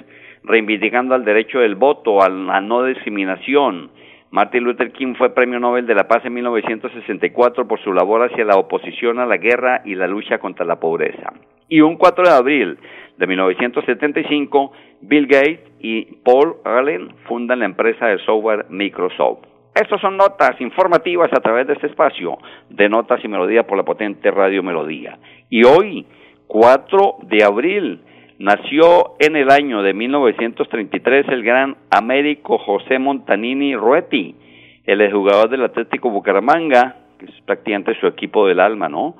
reivindicando 0.43 1.15
al 1.15 1.23
derecho 1.23 1.59
del 1.59 1.75
voto, 1.75 2.21
a 2.21 2.29
la 2.29 2.59
no 2.59 2.83
discriminación. 2.83 3.91
Martin 4.29 4.65
Luther 4.65 4.91
King 4.91 5.15
fue 5.17 5.33
Premio 5.33 5.59
Nobel 5.59 5.87
de 5.87 5.95
la 5.95 6.07
Paz 6.07 6.25
en 6.25 6.33
1964 6.33 7.65
por 7.65 7.81
su 7.81 7.93
labor 7.93 8.29
hacia 8.29 8.43
la 8.43 8.57
oposición 8.57 9.19
a 9.19 9.25
la 9.25 9.37
guerra 9.37 9.81
y 9.85 9.95
la 9.95 10.05
lucha 10.05 10.37
contra 10.37 10.65
la 10.65 10.79
pobreza. 10.79 11.31
Y 11.69 11.79
un 11.79 11.95
4 11.95 12.25
de 12.25 12.33
abril 12.33 12.77
de 13.17 13.25
1975, 13.25 14.73
Bill 15.01 15.27
Gates 15.27 15.61
y 15.79 16.17
Paul 16.23 16.55
Allen 16.65 17.15
fundan 17.27 17.59
la 17.59 17.65
empresa 17.65 18.07
de 18.07 18.19
software 18.19 18.65
Microsoft. 18.69 19.54
Estas 19.75 19.99
son 19.99 20.15
notas 20.15 20.59
informativas 20.61 21.29
a 21.33 21.41
través 21.41 21.67
de 21.67 21.73
este 21.73 21.87
espacio 21.87 22.37
de 22.69 22.87
Notas 22.87 23.19
y 23.25 23.27
Melodía 23.27 23.67
por 23.67 23.77
la 23.77 23.83
potente 23.83 24.31
Radio 24.31 24.63
Melodía. 24.63 25.17
Y 25.49 25.65
hoy, 25.65 26.05
4 26.47 27.17
de 27.23 27.43
abril, 27.43 27.99
nació 28.39 29.15
en 29.19 29.35
el 29.35 29.51
año 29.51 29.81
de 29.81 29.93
1933 29.93 31.27
el 31.27 31.43
gran 31.43 31.75
Américo 31.89 32.57
José 32.57 32.99
Montanini 32.99 33.75
Rueti, 33.75 34.37
el 34.85 35.11
jugador 35.11 35.49
del 35.49 35.65
Atlético 35.65 36.09
Bucaramanga, 36.09 36.95
que 37.19 37.25
es 37.25 37.41
prácticamente 37.45 37.99
su 37.99 38.07
equipo 38.07 38.47
del 38.47 38.61
alma, 38.61 38.87
¿no? 38.87 39.17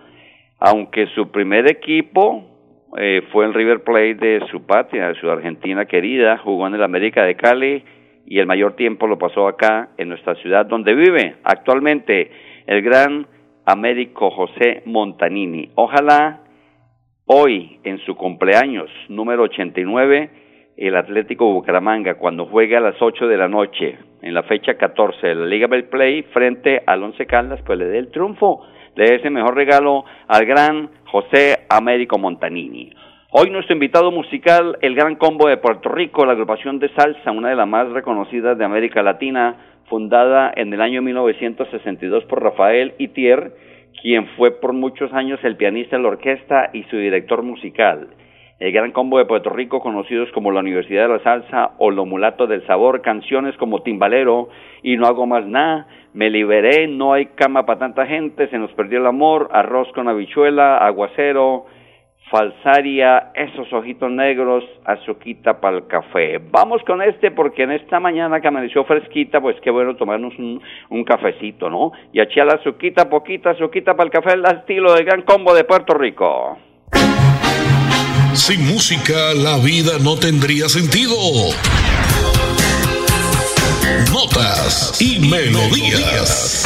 Aunque 0.59 1.07
su 1.07 1.31
primer 1.31 1.69
equipo 1.69 2.45
eh, 2.95 3.23
fue 3.33 3.43
el 3.43 3.53
River 3.53 3.83
Plate 3.83 4.15
de 4.15 4.47
su 4.49 4.65
patria, 4.65 5.09
de 5.09 5.15
su 5.15 5.29
Argentina 5.29 5.83
querida, 5.83 6.37
jugó 6.37 6.65
en 6.67 6.75
el 6.75 6.83
América 6.83 7.23
de 7.23 7.35
Cali 7.35 7.83
y 8.25 8.39
el 8.39 8.47
mayor 8.47 8.75
tiempo 8.75 9.07
lo 9.07 9.17
pasó 9.17 9.47
acá 9.47 9.89
en 9.97 10.09
nuestra 10.09 10.35
ciudad 10.35 10.65
donde 10.65 10.95
vive 10.95 11.35
actualmente 11.43 12.31
el 12.67 12.81
gran 12.81 13.27
Américo 13.65 14.31
José 14.31 14.83
Montanini. 14.85 15.71
Ojalá 15.75 16.41
hoy 17.25 17.79
en 17.83 17.99
su 17.99 18.15
cumpleaños 18.15 18.89
número 19.09 19.43
89 19.43 20.29
el 20.77 20.95
Atlético 20.95 21.51
Bucaramanga 21.51 22.15
cuando 22.15 22.45
juegue 22.45 22.75
a 22.75 22.81
las 22.81 23.01
8 23.01 23.27
de 23.27 23.37
la 23.37 23.47
noche 23.47 23.97
en 24.21 24.33
la 24.33 24.43
fecha 24.43 24.75
14 24.75 25.27
de 25.27 25.35
la 25.35 25.45
Liga 25.45 25.67
Bell 25.67 25.85
Play 25.85 26.23
frente 26.33 26.83
al 26.85 27.03
Once 27.03 27.25
Caldas 27.25 27.61
pues 27.65 27.79
le 27.79 27.85
dé 27.85 27.99
el 27.99 28.11
triunfo, 28.11 28.63
le 28.95 29.05
dé 29.05 29.15
ese 29.15 29.29
mejor 29.29 29.55
regalo 29.55 30.03
al 30.27 30.45
gran 30.45 30.89
José 31.05 31.65
Américo 31.69 32.17
Montanini. 32.17 32.91
Hoy 33.37 33.49
nuestro 33.49 33.73
invitado 33.73 34.11
musical, 34.11 34.77
el 34.79 34.95
Gran 34.95 35.15
Combo 35.15 35.49
de 35.49 35.57
Puerto 35.57 35.89
Rico, 35.89 36.25
la 36.25 36.31
agrupación 36.31 36.79
de 36.79 36.87
salsa, 36.93 37.31
una 37.31 37.49
de 37.49 37.57
las 37.57 37.67
más 37.67 37.89
reconocidas 37.89 38.57
de 38.57 38.63
América 38.63 39.03
Latina, 39.03 39.57
fundada 39.89 40.53
en 40.55 40.73
el 40.73 40.79
año 40.79 41.01
1962 41.01 42.23
por 42.29 42.41
Rafael 42.41 42.93
Itier, 42.97 43.51
quien 44.01 44.27
fue 44.37 44.51
por 44.51 44.71
muchos 44.71 45.11
años 45.11 45.37
el 45.43 45.57
pianista 45.57 45.97
de 45.97 46.03
la 46.03 46.07
orquesta 46.07 46.69
y 46.71 46.83
su 46.83 46.95
director 46.95 47.43
musical. 47.43 48.07
El 48.59 48.71
Gran 48.71 48.93
Combo 48.93 49.17
de 49.17 49.25
Puerto 49.25 49.49
Rico, 49.49 49.81
conocidos 49.81 50.31
como 50.31 50.53
la 50.53 50.61
Universidad 50.61 51.09
de 51.09 51.15
la 51.15 51.23
Salsa 51.23 51.71
o 51.77 51.91
Lo 51.91 52.05
Mulato 52.05 52.47
del 52.47 52.65
Sabor, 52.65 53.01
canciones 53.01 53.57
como 53.57 53.81
Timbalero 53.81 54.47
y 54.81 54.95
No 54.95 55.07
Hago 55.07 55.25
Más 55.27 55.45
Nada, 55.45 55.87
Me 56.13 56.29
Liberé, 56.29 56.87
No 56.87 57.11
Hay 57.11 57.25
Cama 57.35 57.65
para 57.65 57.79
Tanta 57.79 58.05
Gente, 58.05 58.47
Se 58.47 58.57
Nos 58.57 58.71
Perdió 58.71 58.99
el 58.99 59.07
Amor, 59.07 59.49
Arroz 59.51 59.91
con 59.91 60.07
Habichuela, 60.07 60.77
Aguacero, 60.77 61.65
falsaria, 62.29 63.31
esos 63.35 63.71
ojitos 63.71 64.11
negros, 64.11 64.63
azuquita 64.83 65.59
para 65.59 65.77
el 65.77 65.87
café. 65.87 66.39
Vamos 66.51 66.81
con 66.85 67.01
este 67.01 67.31
porque 67.31 67.63
en 67.63 67.71
esta 67.71 67.99
mañana 67.99 68.41
que 68.41 68.47
amaneció 68.47 68.83
fresquita, 68.85 69.41
pues 69.41 69.55
qué 69.61 69.69
bueno 69.69 69.95
tomarnos 69.95 70.33
un, 70.37 71.03
cafecito, 71.03 71.69
¿no? 71.69 71.91
Y 72.13 72.19
a 72.19 72.45
la 72.45 72.53
azuquita, 72.53 73.09
poquita, 73.09 73.51
azuquita 73.51 73.95
para 73.95 74.07
el 74.07 74.11
café, 74.11 74.33
el 74.33 74.45
estilo 74.45 74.93
del 74.93 75.05
gran 75.05 75.21
combo 75.21 75.53
de 75.53 75.63
Puerto 75.63 75.93
Rico. 75.93 76.57
Sin 78.33 78.67
música 78.67 79.33
la 79.35 79.57
vida 79.63 79.93
no 80.03 80.17
tendría 80.17 80.67
sentido. 80.67 81.15
Notas 84.11 84.99
y, 84.99 85.19
melodías. 85.29 86.65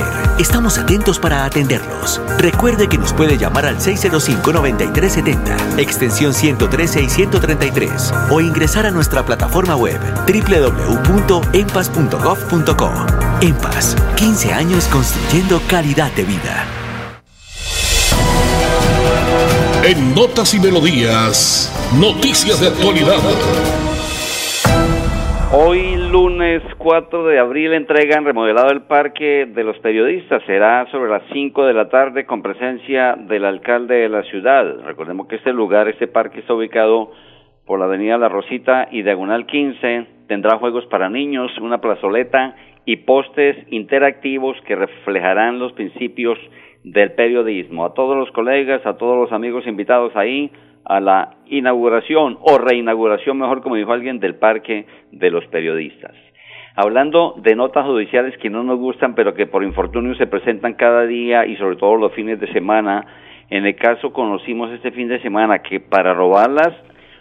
estamos 0.39 0.77
atentos 0.77 1.19
para 1.19 1.45
atenderlos. 1.45 2.19
Recuerde 2.37 2.89
que 2.89 2.97
nos 2.97 3.13
puede 3.13 3.37
llamar 3.37 3.65
al 3.65 3.77
605-9370, 3.77 5.77
extensión 5.77 6.33
113 6.33 7.03
y 7.03 7.09
133, 7.09 8.13
o 8.29 8.41
ingresar 8.41 8.85
a 8.85 8.91
nuestra 8.91 9.25
plataforma 9.25 9.75
web 9.75 9.99
www.empas.gov.co. 10.27 12.91
Empas, 13.41 13.97
15 14.15 14.53
años 14.53 14.85
construyendo 14.85 15.61
calidad 15.67 16.11
de 16.13 16.23
vida. 16.23 16.65
En 19.83 20.13
Notas 20.13 20.53
y 20.53 20.59
Melodías, 20.59 21.71
noticias 21.93 22.59
de 22.59 22.67
actualidad. 22.67 23.17
Hoy 25.53 25.97
lunes 25.97 26.63
4 26.77 27.25
de 27.25 27.37
abril 27.37 27.73
entregan 27.73 28.23
remodelado 28.23 28.71
el 28.71 28.83
parque 28.83 29.45
de 29.45 29.65
los 29.65 29.77
periodistas. 29.79 30.41
Será 30.45 30.89
sobre 30.91 31.09
las 31.11 31.23
5 31.33 31.65
de 31.65 31.73
la 31.73 31.89
tarde 31.89 32.25
con 32.25 32.41
presencia 32.41 33.17
del 33.17 33.43
alcalde 33.43 33.95
de 33.95 34.07
la 34.07 34.23
ciudad. 34.23 34.79
Recordemos 34.85 35.27
que 35.27 35.35
este 35.35 35.51
lugar, 35.51 35.89
este 35.89 36.07
parque 36.07 36.39
está 36.39 36.53
ubicado 36.53 37.11
por 37.65 37.79
la 37.79 37.85
avenida 37.85 38.17
La 38.17 38.29
Rosita 38.29 38.87
y 38.91 39.01
Diagonal 39.01 39.45
15. 39.45 40.05
Tendrá 40.29 40.57
juegos 40.57 40.85
para 40.85 41.09
niños, 41.09 41.51
una 41.59 41.81
plazoleta 41.81 42.55
y 42.85 42.95
postes 42.95 43.57
interactivos 43.71 44.55
que 44.65 44.77
reflejarán 44.77 45.59
los 45.59 45.73
principios 45.73 46.39
del 46.85 47.11
periodismo. 47.11 47.83
A 47.83 47.93
todos 47.93 48.15
los 48.15 48.31
colegas, 48.31 48.85
a 48.85 48.95
todos 48.95 49.17
los 49.17 49.33
amigos 49.33 49.67
invitados 49.67 50.15
ahí 50.15 50.49
a 50.85 50.99
la 50.99 51.35
inauguración 51.47 52.37
o 52.41 52.57
reinauguración, 52.57 53.37
mejor 53.37 53.61
como 53.61 53.75
dijo 53.75 53.93
alguien, 53.93 54.19
del 54.19 54.35
Parque 54.35 54.85
de 55.11 55.29
los 55.31 55.45
Periodistas. 55.47 56.13
Hablando 56.75 57.35
de 57.37 57.55
notas 57.55 57.85
judiciales 57.85 58.37
que 58.37 58.49
no 58.49 58.63
nos 58.63 58.79
gustan, 58.79 59.13
pero 59.13 59.33
que 59.33 59.45
por 59.45 59.63
infortunio 59.63 60.15
se 60.15 60.27
presentan 60.27 60.73
cada 60.73 61.05
día 61.05 61.45
y 61.45 61.57
sobre 61.57 61.75
todo 61.75 61.95
los 61.97 62.13
fines 62.13 62.39
de 62.39 62.51
semana, 62.53 63.05
en 63.49 63.65
el 63.65 63.75
caso 63.75 64.13
conocimos 64.13 64.71
este 64.71 64.91
fin 64.91 65.09
de 65.09 65.21
semana 65.21 65.59
que 65.59 65.79
para 65.79 66.13
robarlas, 66.13 66.73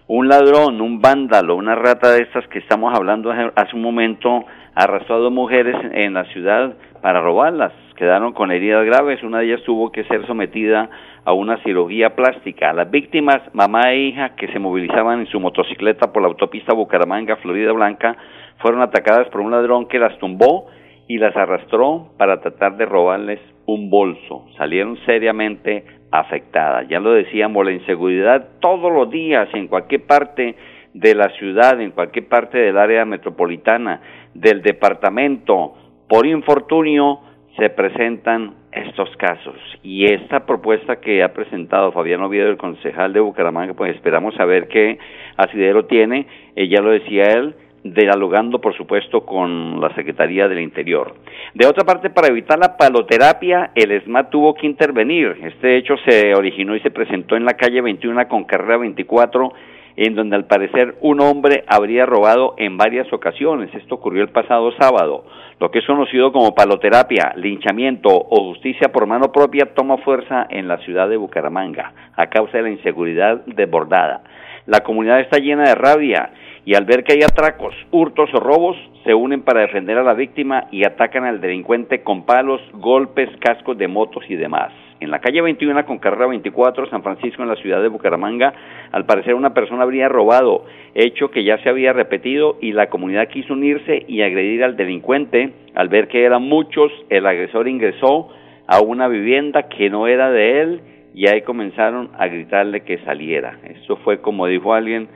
un 0.07 0.29
ladrón, 0.29 0.81
un 0.81 1.01
vándalo, 1.01 1.57
una 1.57 1.75
rata 1.75 2.13
de 2.13 2.23
estas 2.23 2.47
que 2.49 2.59
estamos 2.61 2.97
hablando 2.97 3.31
hace 3.33 3.77
un 3.77 3.83
momento, 3.83 4.45
arrastró 4.75 5.17
a 5.17 5.19
dos 5.19 5.33
mujeres 5.33 5.77
en 5.93 6.15
la 6.15 6.25
ciudad 6.27 6.75
para 7.03 7.21
robarlas 7.21 7.73
quedaron 8.01 8.33
con 8.33 8.51
heridas 8.51 8.87
graves, 8.87 9.23
una 9.23 9.41
de 9.41 9.45
ellas 9.45 9.63
tuvo 9.63 9.93
que 9.93 10.05
ser 10.05 10.27
sometida 10.27 10.89
a 11.31 11.33
una 11.33 11.63
cirugía 11.63 12.17
plástica. 12.17 12.73
Las 12.73 12.91
víctimas, 12.91 13.41
mamá 13.53 13.93
e 13.93 14.09
hija, 14.09 14.35
que 14.35 14.49
se 14.49 14.59
movilizaban 14.59 15.21
en 15.21 15.27
su 15.27 15.39
motocicleta 15.39 16.13
por 16.13 16.23
la 16.23 16.29
autopista 16.29 16.75
Bucaramanga, 16.75 17.37
Florida 17.37 17.73
Blanca, 17.73 18.17
fueron 18.59 18.83
atacadas 18.83 19.29
por 19.29 19.41
un 19.41 19.53
ladrón 19.53 19.87
que 19.87 19.99
las 19.99 20.19
tumbó 20.19 20.67
y 21.07 21.19
las 21.19 21.37
arrastró 21.37 22.13
para 22.19 22.41
tratar 22.41 22.77
de 22.77 22.85
robarles 22.85 23.41
un 23.67 23.91
bolso. 23.91 24.47
Salieron 24.57 24.99
seriamente 25.07 25.85
afectadas. 26.11 26.89
Ya 26.89 26.99
lo 26.99 27.13
decíamos, 27.13 27.65
la 27.65 27.73
inseguridad 27.73 28.49
todos 28.61 28.93
los 28.93 29.09
días 29.11 29.49
en 29.55 29.69
cualquier 29.69 30.07
parte 30.07 30.57
de 30.95 31.15
la 31.15 31.29
ciudad, 31.39 31.81
en 31.81 31.93
cualquier 31.93 32.27
parte 32.29 32.59
del 32.59 32.77
área 32.77 33.05
metropolitana, 33.05 34.01
del 34.35 34.63
departamento, 34.63 35.75
por 36.09 36.27
infortunio, 36.27 37.21
se 37.57 37.71
presentan 37.71 38.55
estos 38.73 39.09
casos. 39.17 39.57
Y 39.83 40.07
esta 40.07 40.47
propuesta 40.47 41.01
que 41.01 41.23
ha 41.23 41.33
presentado 41.33 41.93
Fabián 41.93 42.23
Oviedo, 42.23 42.51
el 42.51 42.57
concejal 42.57 43.13
de 43.13 43.21
Bucaramanga, 43.21 43.75
pues 43.75 43.95
esperamos 43.95 44.35
saber 44.35 44.69
qué 44.69 44.99
asidero 45.37 45.87
tiene, 45.87 46.27
ya 46.57 46.81
lo 46.81 46.91
decía 46.91 47.25
él, 47.25 47.55
dialogando 47.83 48.61
por 48.61 48.77
supuesto 48.77 49.25
con 49.25 49.81
la 49.81 49.95
Secretaría 49.95 50.49
del 50.49 50.61
Interior. 50.61 51.15
De 51.55 51.67
otra 51.67 51.85
parte, 51.85 52.11
para 52.11 52.29
evitar 52.29 52.59
la 52.59 52.77
paloterapia, 52.77 53.71
el 53.75 53.91
ESMA 53.93 54.29
tuvo 54.29 54.55
que 54.55 54.67
intervenir. 54.67 55.39
Este 55.43 55.77
hecho 55.77 55.97
se 56.07 56.35
originó 56.35 56.77
y 56.77 56.81
se 56.81 56.91
presentó 56.91 57.37
en 57.37 57.45
la 57.45 57.55
calle 57.55 57.81
21 57.81 58.29
con 58.29 58.45
carrera 58.45 58.77
24 58.77 59.53
en 60.01 60.15
donde 60.15 60.35
al 60.35 60.47
parecer 60.47 60.95
un 61.03 61.21
hombre 61.21 61.63
habría 61.67 62.07
robado 62.07 62.55
en 62.57 62.79
varias 62.79 63.13
ocasiones. 63.13 63.69
Esto 63.75 63.97
ocurrió 63.97 64.23
el 64.23 64.31
pasado 64.31 64.73
sábado. 64.81 65.27
Lo 65.61 65.71
que 65.71 65.81
es 65.81 65.87
conocido 65.87 66.33
como 66.33 66.55
paloterapia, 66.55 67.35
linchamiento 67.37 68.09
o 68.09 68.45
justicia 68.49 68.89
por 68.89 69.07
mano 69.07 69.31
propia 69.31 69.75
toma 69.75 69.99
fuerza 69.99 70.47
en 70.49 70.69
la 70.69 70.79
ciudad 70.79 71.07
de 71.11 71.19
Bucaramanga 71.19 71.93
a 72.17 72.29
causa 72.29 72.57
de 72.57 72.63
la 72.63 72.71
inseguridad 72.71 73.45
desbordada. 73.45 74.23
La 74.65 74.81
comunidad 74.81 75.21
está 75.21 75.37
llena 75.37 75.65
de 75.65 75.75
rabia 75.75 76.31
y 76.65 76.75
al 76.77 76.87
ver 76.87 77.05
que 77.05 77.13
hay 77.13 77.23
atracos, 77.23 77.75
hurtos 77.91 78.31
o 78.33 78.41
robos, 78.41 78.79
se 79.05 79.13
unen 79.13 79.43
para 79.43 79.61
defender 79.61 79.99
a 79.99 80.03
la 80.03 80.15
víctima 80.15 80.65
y 80.71 80.87
atacan 80.87 81.25
al 81.25 81.43
delincuente 81.43 82.03
con 82.03 82.25
palos, 82.25 82.63
golpes, 82.73 83.29
cascos 83.39 83.77
de 83.77 83.87
motos 83.87 84.25
y 84.31 84.37
demás. 84.37 84.73
En 85.01 85.11
la 85.11 85.21
calle 85.21 85.41
21 85.41 85.87
con 85.87 85.99
carrera 85.99 86.27
24, 86.27 86.91
San 86.91 87.03
Francisco, 87.03 87.43
en 87.43 87.49
la 87.49 87.57
ciudad 87.57 87.81
de 87.81 87.89
Bucaramanga, 87.89 88.53
al 88.93 89.07
parecer 89.07 89.35
una 89.35 89.55
persona 89.55 89.83
habría 89.83 90.11
robado, 90.11 90.67
hecho 90.95 91.31
que 91.31 91.43
ya 91.43 91.57
se 91.63 91.71
había 91.71 91.95
repetido 91.95 92.59
y 92.61 92.73
la 92.73 92.91
comunidad 92.91 93.29
quiso 93.29 93.55
unirse 93.55 94.05
y 94.07 94.21
agredir 94.21 94.63
al 94.63 94.77
delincuente. 94.77 95.55
Al 95.75 95.89
ver 95.89 96.09
que 96.09 96.23
eran 96.25 96.43
muchos, 96.43 96.93
el 97.09 97.25
agresor 97.25 97.67
ingresó 97.67 98.29
a 98.67 98.83
una 98.83 99.09
vivienda 99.09 99.69
que 99.69 99.89
no 99.89 100.07
era 100.07 100.31
de 100.31 100.61
él 100.61 100.81
y 101.15 101.29
ahí 101.29 101.41
comenzaron 101.43 102.11
a 102.19 102.27
gritarle 102.27 102.83
que 102.83 102.99
saliera. 102.99 103.59
Eso 103.65 103.97
fue, 104.05 104.21
como 104.21 104.47
dijo 104.49 104.75
alguien, 104.75 105.09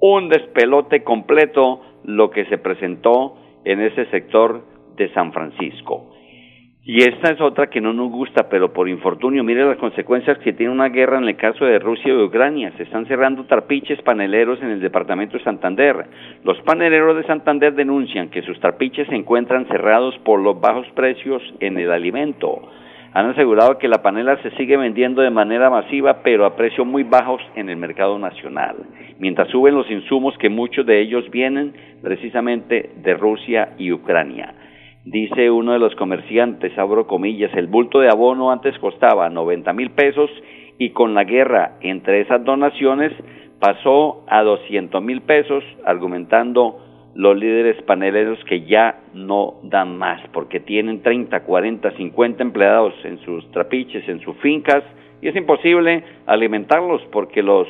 un 0.00 0.30
despelote 0.30 1.04
completo 1.04 1.82
lo 2.04 2.30
que 2.30 2.46
se 2.46 2.56
presentó 2.56 3.36
en 3.66 3.82
ese 3.82 4.06
sector 4.06 4.64
de 4.96 5.12
San 5.12 5.34
Francisco. 5.34 6.15
Y 6.88 7.02
esta 7.02 7.32
es 7.32 7.40
otra 7.40 7.66
que 7.66 7.80
no 7.80 7.92
nos 7.92 8.12
gusta, 8.12 8.48
pero 8.48 8.72
por 8.72 8.88
infortunio, 8.88 9.42
mire 9.42 9.64
las 9.64 9.76
consecuencias 9.76 10.38
que 10.38 10.52
tiene 10.52 10.70
una 10.70 10.88
guerra 10.88 11.18
en 11.18 11.24
el 11.24 11.34
caso 11.34 11.64
de 11.64 11.80
Rusia 11.80 12.12
y 12.12 12.22
Ucrania. 12.22 12.72
Se 12.76 12.84
están 12.84 13.06
cerrando 13.06 13.42
tarpiches 13.42 14.00
paneleros 14.02 14.62
en 14.62 14.70
el 14.70 14.78
departamento 14.78 15.36
de 15.36 15.42
Santander. 15.42 16.06
Los 16.44 16.60
paneleros 16.60 17.16
de 17.16 17.24
Santander 17.24 17.74
denuncian 17.74 18.28
que 18.30 18.42
sus 18.42 18.60
tarpiches 18.60 19.08
se 19.08 19.16
encuentran 19.16 19.66
cerrados 19.66 20.16
por 20.18 20.38
los 20.38 20.60
bajos 20.60 20.86
precios 20.94 21.42
en 21.58 21.76
el 21.76 21.90
alimento. 21.90 22.70
Han 23.14 23.30
asegurado 23.30 23.78
que 23.78 23.88
la 23.88 24.00
panela 24.00 24.40
se 24.44 24.52
sigue 24.52 24.76
vendiendo 24.76 25.22
de 25.22 25.30
manera 25.30 25.68
masiva, 25.68 26.22
pero 26.22 26.46
a 26.46 26.54
precios 26.54 26.86
muy 26.86 27.02
bajos 27.02 27.42
en 27.56 27.68
el 27.68 27.78
mercado 27.78 28.16
nacional, 28.16 28.76
mientras 29.18 29.48
suben 29.48 29.74
los 29.74 29.90
insumos 29.90 30.38
que 30.38 30.50
muchos 30.50 30.86
de 30.86 31.00
ellos 31.00 31.28
vienen 31.32 31.72
precisamente 32.00 32.90
de 33.02 33.14
Rusia 33.14 33.70
y 33.76 33.90
Ucrania. 33.90 34.54
Dice 35.06 35.52
uno 35.52 35.72
de 35.72 35.78
los 35.78 35.94
comerciantes, 35.94 36.76
abro 36.76 37.06
comillas, 37.06 37.54
el 37.54 37.68
bulto 37.68 38.00
de 38.00 38.08
abono 38.08 38.50
antes 38.50 38.76
costaba 38.80 39.30
90 39.30 39.72
mil 39.72 39.90
pesos 39.92 40.28
y 40.78 40.90
con 40.90 41.14
la 41.14 41.22
guerra 41.22 41.76
entre 41.80 42.22
esas 42.22 42.44
donaciones 42.44 43.12
pasó 43.60 44.24
a 44.26 44.42
200 44.42 45.00
mil 45.00 45.22
pesos, 45.22 45.62
argumentando 45.84 46.80
los 47.14 47.36
líderes 47.36 47.80
paneleros 47.84 48.42
que 48.46 48.62
ya 48.62 48.98
no 49.14 49.60
dan 49.62 49.96
más, 49.96 50.20
porque 50.32 50.58
tienen 50.58 51.02
30, 51.02 51.38
40, 51.44 51.92
50 51.92 52.42
empleados 52.42 52.92
en 53.04 53.18
sus 53.20 53.48
trapiches, 53.52 54.08
en 54.08 54.20
sus 54.22 54.36
fincas, 54.38 54.82
y 55.22 55.28
es 55.28 55.36
imposible 55.36 56.02
alimentarlos 56.26 57.00
porque 57.12 57.44
los, 57.44 57.68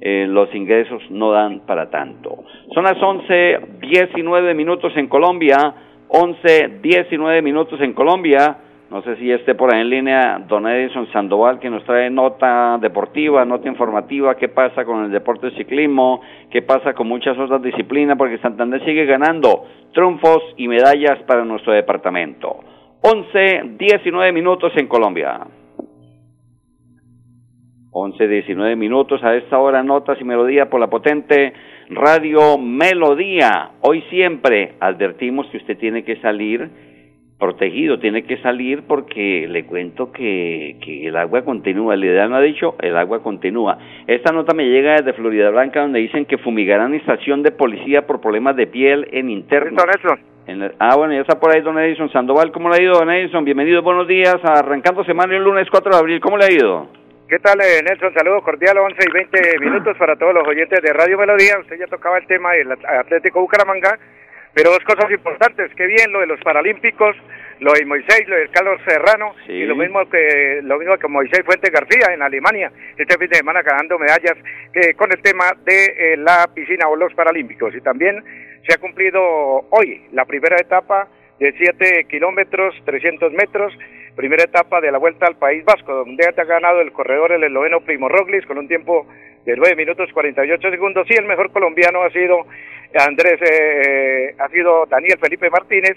eh, 0.00 0.26
los 0.26 0.52
ingresos 0.54 1.02
no 1.10 1.32
dan 1.32 1.60
para 1.66 1.90
tanto. 1.90 2.44
Son 2.72 2.84
las 2.84 3.00
11, 3.00 3.60
19 3.82 4.54
minutos 4.54 4.96
en 4.96 5.06
Colombia. 5.06 5.74
11, 6.08 6.80
19 6.82 7.42
minutos 7.42 7.80
en 7.80 7.92
Colombia. 7.92 8.56
No 8.90 9.02
sé 9.02 9.16
si 9.16 9.30
esté 9.30 9.54
por 9.54 9.74
ahí 9.74 9.82
en 9.82 9.90
línea 9.90 10.42
Don 10.48 10.66
Edison 10.66 11.06
Sandoval 11.12 11.58
que 11.58 11.68
nos 11.68 11.84
trae 11.84 12.08
nota 12.08 12.78
deportiva, 12.80 13.44
nota 13.44 13.68
informativa, 13.68 14.34
qué 14.36 14.48
pasa 14.48 14.86
con 14.86 15.04
el 15.04 15.10
deporte 15.10 15.50
de 15.50 15.56
ciclismo, 15.56 16.22
qué 16.50 16.62
pasa 16.62 16.94
con 16.94 17.06
muchas 17.06 17.38
otras 17.38 17.60
disciplinas, 17.60 18.16
porque 18.16 18.38
Santander 18.38 18.82
sigue 18.86 19.04
ganando 19.04 19.66
triunfos 19.92 20.42
y 20.56 20.68
medallas 20.68 21.22
para 21.24 21.44
nuestro 21.44 21.74
departamento. 21.74 22.60
11, 23.02 23.76
19 23.78 24.32
minutos 24.32 24.72
en 24.76 24.86
Colombia. 24.86 25.40
11, 27.90 28.28
19 28.28 28.76
minutos 28.76 29.22
a 29.22 29.34
esta 29.34 29.58
hora, 29.58 29.82
notas 29.82 30.18
y 30.18 30.24
melodía 30.24 30.70
por 30.70 30.80
la 30.80 30.88
potente 30.88 31.52
Radio 31.90 32.58
Melodía. 32.58 33.70
Hoy 33.80 34.02
siempre 34.10 34.74
advertimos 34.80 35.46
que 35.48 35.56
usted 35.56 35.78
tiene 35.78 36.04
que 36.04 36.16
salir 36.16 36.68
protegido, 37.38 37.98
tiene 37.98 38.24
que 38.24 38.36
salir 38.38 38.82
porque 38.86 39.46
le 39.48 39.64
cuento 39.64 40.12
que, 40.12 40.76
que 40.84 41.06
el 41.06 41.16
agua 41.16 41.42
continúa. 41.42 41.94
El 41.94 42.04
ideal 42.04 42.30
no 42.30 42.36
ha 42.36 42.42
dicho, 42.42 42.74
el 42.80 42.96
agua 42.96 43.22
continúa. 43.22 43.78
Esta 44.06 44.32
nota 44.32 44.54
me 44.54 44.66
llega 44.66 44.96
desde 44.96 45.14
Florida 45.14 45.50
Blanca 45.50 45.80
donde 45.80 46.00
dicen 46.00 46.26
que 46.26 46.36
fumigarán 46.38 46.94
estación 46.94 47.42
de 47.42 47.52
policía 47.52 48.06
por 48.06 48.20
problemas 48.20 48.56
de 48.56 48.66
piel 48.66 49.08
en 49.12 49.30
interno. 49.30 49.82
En 50.46 50.62
ah, 50.78 50.96
bueno, 50.96 51.14
ya 51.14 51.20
está 51.20 51.38
por 51.38 51.54
ahí 51.54 51.60
don 51.62 51.78
Edison 51.78 52.10
Sandoval. 52.10 52.52
¿Cómo 52.52 52.70
le 52.70 52.76
ha 52.76 52.82
ido, 52.82 52.94
don 52.94 53.10
Edison? 53.10 53.44
Bienvenido, 53.44 53.82
buenos 53.82 54.08
días. 54.08 54.36
Arrancando 54.42 55.04
semana 55.04 55.36
el 55.36 55.44
lunes 55.44 55.68
4 55.70 55.92
de 55.92 55.98
abril. 55.98 56.20
¿Cómo 56.20 56.36
le 56.36 56.44
ha 56.44 56.52
ido? 56.52 57.07
¿Qué 57.28 57.38
tal, 57.40 57.60
eh, 57.60 57.82
Nelson? 57.82 58.14
Saludos 58.14 58.42
cordiales, 58.42 58.82
11 58.82 58.98
y 59.06 59.12
20 59.12 59.58
minutos 59.58 59.96
para 59.98 60.16
todos 60.16 60.32
los 60.32 60.48
oyentes 60.48 60.80
de 60.80 60.92
Radio 60.94 61.18
Melodía. 61.18 61.58
Usted 61.60 61.78
ya 61.78 61.86
tocaba 61.86 62.16
el 62.16 62.26
tema 62.26 62.52
del 62.52 62.72
Atlético 62.72 63.40
Bucaramanga 63.40 63.98
pero 64.54 64.70
dos 64.70 64.82
cosas 64.84 65.08
importantes, 65.12 65.70
qué 65.76 65.86
bien 65.86 66.10
lo 66.10 66.18
de 66.18 66.26
los 66.26 66.40
Paralímpicos, 66.40 67.14
lo 67.60 67.72
de 67.74 67.84
Moisés, 67.84 68.26
lo 68.26 68.34
de 68.34 68.48
Carlos 68.48 68.80
Serrano, 68.84 69.32
y 69.46 69.64
lo 69.64 69.76
mismo 69.76 70.08
que 70.10 70.60
lo 70.64 70.78
mismo 70.78 70.96
que 70.98 71.06
Moisés 71.06 71.42
Fuente 71.44 71.70
García 71.70 72.12
en 72.12 72.22
Alemania, 72.22 72.72
este 72.96 73.16
fin 73.18 73.28
de 73.28 73.36
semana 73.36 73.62
ganando 73.62 73.98
medallas 74.00 74.36
que 74.72 74.94
con 74.94 75.12
el 75.12 75.22
tema 75.22 75.44
de 75.64 75.84
eh, 75.84 76.16
la 76.16 76.48
piscina 76.52 76.88
o 76.88 76.96
los 76.96 77.14
Paralímpicos. 77.14 77.72
Y 77.74 77.80
también 77.80 78.24
se 78.66 78.74
ha 78.74 78.78
cumplido 78.78 79.20
hoy 79.70 80.06
la 80.10 80.24
primera 80.24 80.56
etapa 80.56 81.06
de 81.38 81.52
7 81.52 82.04
kilómetros, 82.08 82.74
300 82.84 83.32
metros, 83.32 83.72
primera 84.16 84.44
etapa 84.44 84.80
de 84.80 84.90
la 84.90 84.98
Vuelta 84.98 85.26
al 85.26 85.36
País 85.36 85.64
Vasco, 85.64 85.94
donde 85.94 86.26
ha 86.26 86.44
ganado 86.44 86.80
el 86.80 86.92
corredor 86.92 87.32
el 87.32 87.44
esloveno 87.44 87.80
Primo 87.80 88.08
Roglic 88.08 88.46
con 88.46 88.58
un 88.58 88.68
tiempo 88.68 89.06
de 89.44 89.56
9 89.56 89.76
minutos 89.76 90.10
48 90.12 90.70
segundos 90.70 91.06
y 91.10 91.14
el 91.14 91.26
mejor 91.26 91.52
colombiano 91.52 92.02
ha 92.02 92.10
sido 92.10 92.44
Andrés, 92.94 93.40
eh, 93.42 94.34
ha 94.38 94.48
sido 94.48 94.86
Daniel 94.86 95.18
Felipe 95.20 95.50
Martínez, 95.50 95.96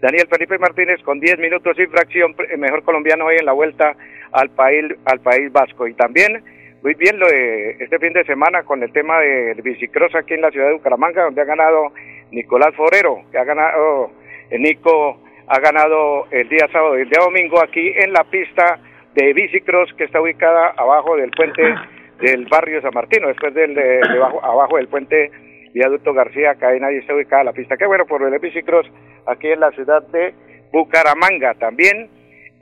Daniel 0.00 0.26
Felipe 0.28 0.58
Martínez 0.58 1.02
con 1.02 1.20
10 1.20 1.38
minutos 1.38 1.78
y 1.78 1.86
fracción, 1.86 2.34
mejor 2.58 2.82
colombiano 2.82 3.26
hoy 3.26 3.36
en 3.38 3.46
la 3.46 3.52
vuelta 3.52 3.94
al 4.32 4.50
país, 4.50 4.86
al 5.04 5.20
país 5.20 5.52
vasco. 5.52 5.86
Y 5.86 5.94
también, 5.94 6.42
muy 6.82 6.94
bien, 6.94 7.18
lo 7.18 7.26
de 7.26 7.76
este 7.80 7.98
fin 7.98 8.12
de 8.12 8.24
semana 8.24 8.62
con 8.62 8.82
el 8.82 8.92
tema 8.92 9.20
del 9.20 9.60
bicicross 9.60 10.14
aquí 10.14 10.34
en 10.34 10.40
la 10.40 10.50
ciudad 10.50 10.68
de 10.68 10.74
Bucaramanga, 10.74 11.24
donde 11.24 11.42
ha 11.42 11.44
ganado 11.44 11.92
Nicolás 12.30 12.74
Forero, 12.74 13.22
que 13.30 13.38
ha 13.38 13.44
ganado, 13.44 14.06
eh, 14.06 14.10
Nico 14.58 15.20
ha 15.46 15.58
ganado 15.60 16.26
el 16.30 16.48
día 16.48 16.68
sábado 16.72 16.98
y 16.98 17.02
el 17.02 17.10
día 17.10 17.22
domingo 17.22 17.60
aquí 17.62 17.92
en 17.96 18.12
la 18.12 18.24
pista 18.24 18.78
de 19.14 19.32
bicicross 19.32 19.92
que 19.94 20.04
está 20.04 20.20
ubicada 20.20 20.74
abajo 20.76 21.16
del 21.16 21.30
puente 21.30 21.62
del 22.20 22.46
barrio 22.46 22.80
San 22.82 22.94
Martino, 22.94 23.28
después 23.28 23.54
del 23.54 23.74
de, 23.74 24.00
abajo 24.42 24.76
del 24.76 24.88
puente 24.88 25.30
Viaducto 25.72 26.12
García, 26.12 26.54
cadena 26.56 26.92
y 26.92 26.96
está 26.96 27.14
ubicada 27.14 27.44
la 27.44 27.52
pista. 27.52 27.76
Qué 27.76 27.86
bueno 27.86 28.06
por 28.06 28.22
el 28.22 28.38
bicicross 28.38 28.86
aquí 29.26 29.48
en 29.48 29.60
la 29.60 29.70
ciudad 29.72 30.02
de 30.08 30.34
Bucaramanga. 30.72 31.54
También, 31.54 32.08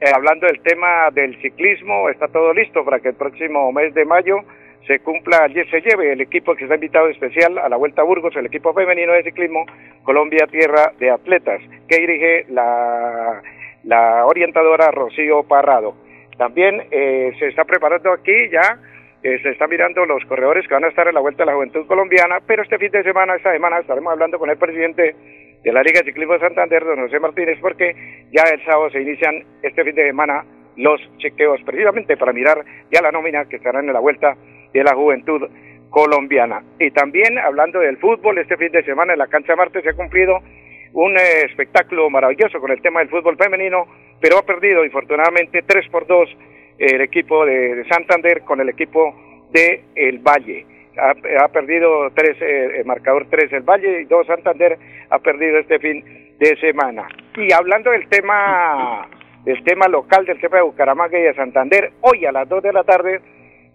eh, 0.01 0.11
hablando 0.15 0.47
del 0.47 0.61
tema 0.61 1.11
del 1.13 1.41
ciclismo, 1.41 2.09
está 2.09 2.29
todo 2.29 2.53
listo 2.55 2.85
para 2.85 3.01
que 3.01 3.09
el 3.09 3.17
próximo 3.17 3.73
mes 3.73 3.93
de 3.95 4.05
mayo 4.05 4.39
se 4.87 5.01
cumpla, 5.01 5.49
se 5.49 5.81
lleve 5.81 6.13
el 6.13 6.21
equipo 6.21 6.55
que 6.55 6.65
está 6.65 6.77
invitado 6.77 7.09
especial 7.09 7.59
a 7.59 7.69
la 7.69 7.77
Vuelta 7.77 8.03
a 8.03 8.05
Burgos, 8.05 8.35
el 8.37 8.47
equipo 8.47 8.73
femenino 8.73 9.13
de 9.13 9.23
ciclismo 9.23 9.67
Colombia 10.03 10.47
Tierra 10.51 10.93
de 10.99 11.11
Atletas, 11.11 11.61
que 11.89 12.01
dirige 12.01 12.47
la, 12.49 13.43
la 13.85 14.25
orientadora 14.27 14.91
Rocío 14.91 15.43
Parrado. 15.43 15.95
También 16.39 16.85
eh, 16.91 17.33
se 17.39 17.49
está 17.49 17.65
preparando 17.65 18.13
aquí 18.13 18.49
ya 18.51 18.79
eh, 19.21 19.41
se 19.43 19.51
están 19.51 19.69
mirando 19.69 20.07
los 20.07 20.25
corredores 20.27 20.67
que 20.69 20.75
van 20.75 20.85
a 20.85 20.89
estar 20.89 21.09
en 21.09 21.15
la 21.15 21.21
Vuelta 21.21 21.43
de 21.43 21.47
la 21.47 21.55
Juventud 21.55 21.87
Colombiana, 21.87 22.39
pero 22.47 22.63
este 22.63 22.79
fin 22.79 22.93
de 22.93 23.03
semana, 23.03 23.35
esta 23.35 23.53
semana, 23.53 23.81
estaremos 23.81 24.13
hablando 24.13 24.39
con 24.39 24.49
el 24.49 24.57
presidente 24.57 25.17
de 25.65 25.73
la 25.73 25.83
Liga 25.83 26.01
de 26.01 26.07
Ciclismo 26.07 26.35
de 26.35 26.41
Santander, 26.41 26.85
don 26.85 27.01
José 27.01 27.19
Martínez, 27.19 27.59
porque 27.61 27.97
ya 28.31 28.45
el 28.45 28.65
sábado 28.65 28.91
se 28.91 29.03
inician 29.03 29.43
este 29.63 29.83
fin 29.83 29.97
de 29.97 30.07
semana 30.07 30.45
los 30.77 31.01
chequeos, 31.19 31.61
precisamente 31.67 32.17
para 32.17 32.33
mirar 32.33 32.65
ya 32.93 33.03
la 33.03 33.11
nómina 33.11 33.45
que 33.47 33.57
estarán 33.57 33.89
en 33.89 33.93
la 33.93 33.99
Vuelta 33.99 34.37
de 34.73 34.85
la 34.85 34.95
Juventud 34.95 35.49
Colombiana. 35.91 36.63
Y 36.79 36.91
también, 36.91 37.39
hablando 37.39 37.81
del 37.81 37.99
fútbol, 37.99 38.39
este 38.39 38.57
fin 38.57 38.73
de 38.73 38.85
semana 38.85 39.13
en 39.13 39.19
la 39.19 39.27
cancha 39.27 39.57
Marte 39.57 39.83
se 39.83 39.91
ha 39.91 39.95
cumplido 39.95 40.41
un 40.93 41.17
eh, 41.17 41.45
espectáculo 41.45 42.09
maravilloso 42.11 42.61
con 42.61 42.71
el 42.71 42.81
tema 42.81 43.01
del 43.01 43.09
fútbol 43.09 43.37
femenino, 43.37 43.87
pero 44.21 44.39
ha 44.39 44.43
perdido, 44.43 44.85
infortunadamente, 44.85 45.63
3 45.63 45.89
por 45.91 46.07
2 46.07 46.29
el 46.79 47.01
equipo 47.01 47.45
de, 47.45 47.85
Santander 47.91 48.43
con 48.43 48.61
el 48.61 48.69
equipo 48.69 49.15
de 49.51 49.85
El 49.95 50.19
Valle. 50.19 50.67
Ha, 51.01 51.49
perdido 51.49 52.11
tres, 52.11 52.37
eh, 52.41 52.81
el 52.81 52.85
marcador 52.85 53.27
3 53.31 53.53
El 53.53 53.63
Valle 53.63 54.01
y 54.01 54.05
2 54.07 54.27
Santander 54.27 54.77
ha 55.11 55.19
perdido 55.21 55.59
este 55.59 55.79
fin 55.79 56.03
de 56.39 56.57
semana. 56.57 57.07
Y 57.37 57.53
hablando 57.53 57.93
del 57.93 58.09
tema 58.09 59.09
del 59.45 59.63
tema 59.63 59.87
local, 59.87 60.27
del 60.27 60.41
tema 60.41 60.57
de 60.57 60.65
Bucaramanga 60.65 61.19
y 61.19 61.23
de 61.23 61.35
Santander, 61.35 61.93
hoy 62.01 62.27
a 62.27 62.33
las 62.33 62.49
2 62.49 62.63
de 62.65 62.73
la 62.73 62.83
tarde 62.83 63.21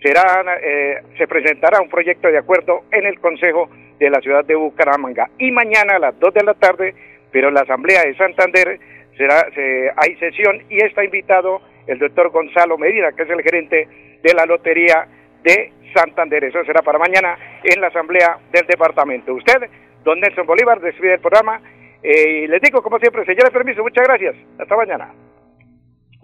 será, 0.03 0.43
eh, 0.61 1.01
se 1.17 1.27
presentará 1.27 1.81
un 1.81 1.89
proyecto 1.89 2.27
de 2.27 2.37
acuerdo 2.37 2.83
en 2.91 3.05
el 3.05 3.19
Consejo 3.19 3.69
de 3.97 4.09
la 4.09 4.19
ciudad 4.19 4.43
de 4.45 4.55
Bucaramanga. 4.55 5.29
Y 5.39 5.51
mañana 5.51 5.95
a 5.95 5.99
las 5.99 6.19
2 6.19 6.33
de 6.33 6.43
la 6.43 6.53
tarde, 6.53 6.93
pero 7.31 7.47
en 7.47 7.53
la 7.53 7.61
Asamblea 7.61 8.03
de 8.03 8.15
Santander 8.15 8.79
será, 9.17 9.47
hay 9.95 10.15
sesión 10.17 10.61
y 10.69 10.83
está 10.83 11.03
invitado 11.03 11.61
el 11.87 11.99
doctor 11.99 12.29
Gonzalo 12.29 12.77
Medina, 12.77 13.11
que 13.13 13.23
es 13.23 13.29
el 13.29 13.41
gerente 13.41 13.87
de 14.21 14.33
la 14.33 14.45
Lotería 14.45 15.07
de 15.43 15.71
Santander. 15.93 16.43
Eso 16.43 16.63
será 16.65 16.81
para 16.81 16.99
mañana 16.99 17.37
en 17.63 17.79
la 17.79 17.87
Asamblea 17.87 18.37
del 18.51 18.65
Departamento. 18.67 19.33
Usted, 19.33 19.69
don 20.03 20.19
Nelson 20.19 20.45
Bolívar, 20.45 20.79
despide 20.81 21.15
el 21.15 21.19
programa. 21.19 21.61
Eh, 22.01 22.43
y 22.43 22.47
les 22.47 22.61
digo, 22.61 22.81
como 22.81 22.99
siempre, 22.99 23.25
señores, 23.25 23.51
permiso, 23.51 23.81
muchas 23.81 24.05
gracias. 24.05 24.35
Hasta 24.59 24.75
mañana. 24.75 25.09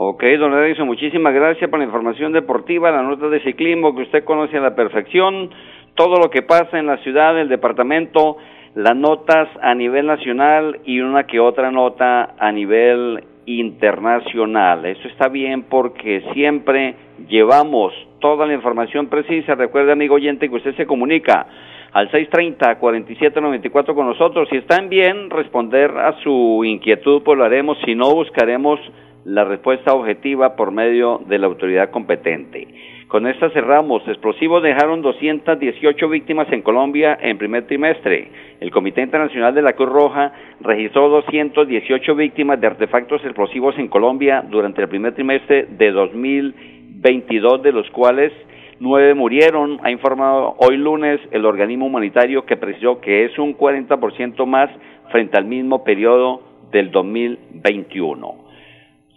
Ok, 0.02 0.24
don 0.40 0.54
Edison, 0.54 0.88
muchísimas 0.88 1.34
gracias 1.34 1.70
por 1.70 1.78
la 1.78 1.84
información 1.84 2.32
deportiva, 2.32 2.90
la 2.90 3.04
nota 3.04 3.28
de 3.28 3.42
ciclismo 3.42 3.94
que 3.94 4.04
usted 4.04 4.24
conoce 4.24 4.56
a 4.56 4.62
la 4.62 4.74
perfección, 4.74 5.50
todo 5.94 6.16
lo 6.16 6.30
que 6.30 6.42
pasa 6.42 6.80
en 6.80 6.86
la 6.86 7.00
ciudad, 7.00 7.38
el 7.38 7.50
departamento, 7.50 8.38
las 8.76 8.96
notas 8.96 9.50
a 9.62 9.76
nivel 9.76 10.08
nacional 10.08 10.80
y 10.86 11.02
una 11.02 11.26
que 11.26 11.42
otra 11.42 11.70
nota 11.70 12.34
a 12.40 12.50
nivel 12.54 13.26
internacional. 13.46 14.86
Eso 14.86 15.06
está 15.10 15.28
bien 15.28 15.64
porque 15.64 16.24
siempre 16.32 16.96
llevamos 17.28 17.92
toda 18.20 18.46
la 18.46 18.54
información 18.54 19.08
precisa. 19.08 19.56
Recuerde, 19.56 19.92
amigo 19.92 20.16
oyente, 20.16 20.48
que 20.48 20.56
usted 20.56 20.76
se 20.78 20.86
comunica 20.86 21.46
al 21.92 22.10
630-4794 22.10 23.94
con 23.94 24.08
nosotros. 24.08 24.48
Si 24.50 24.56
están 24.56 24.88
bien, 24.88 25.30
responder 25.30 25.92
a 25.98 26.14
su 26.24 26.64
inquietud, 26.64 27.22
pues 27.22 27.38
lo 27.38 27.44
haremos. 27.44 27.78
Si 27.84 27.96
no, 27.96 28.14
buscaremos 28.14 28.80
la 29.26 29.44
respuesta 29.44 29.94
objetiva 29.94 30.56
por 30.56 30.72
medio 30.72 31.22
de 31.28 31.38
la 31.40 31.48
autoridad 31.48 31.92
competente. 31.92 32.68
Con 33.10 33.26
esta 33.26 33.50
cerramos. 33.50 34.08
Explosivos 34.08 34.62
dejaron 34.62 35.02
218 35.02 36.10
víctimas 36.10 36.48
en 36.52 36.62
Colombia 36.62 37.18
en 37.20 37.40
primer 37.40 37.66
trimestre. 37.66 38.30
El 38.60 38.70
Comité 38.70 39.02
Internacional 39.02 39.56
de 39.56 39.64
la 39.64 39.74
Cruz 39.74 39.90
Roja 39.90 40.32
registró 40.62 41.10
218 41.10 42.14
víctimas 42.14 42.62
de 42.62 42.68
artefactos 42.68 43.24
explosivos 43.26 43.76
en 43.80 43.88
Colombia 43.88 44.46
durante 44.48 44.84
el 44.84 44.90
primer 44.90 45.16
trimestre 45.16 45.66
de 45.70 45.92
2022, 45.92 47.64
de 47.64 47.72
los 47.72 47.90
cuales 47.90 48.32
nueve 48.80 49.16
murieron. 49.16 49.80
Ha 49.82 49.90
informado 49.90 50.56
hoy 50.60 50.78
lunes 50.78 51.20
el 51.32 51.46
organismo 51.46 51.88
humanitario 51.88 52.46
que 52.46 52.58
precisó 52.58 53.02
que 53.02 53.26
es 53.26 53.40
un 53.40 53.58
40% 53.58 54.46
más 54.46 54.70
frente 55.12 55.36
al 55.36 55.46
mismo 55.46 55.84
periodo 55.84 56.44
del 56.72 56.92
2021. 56.92 58.49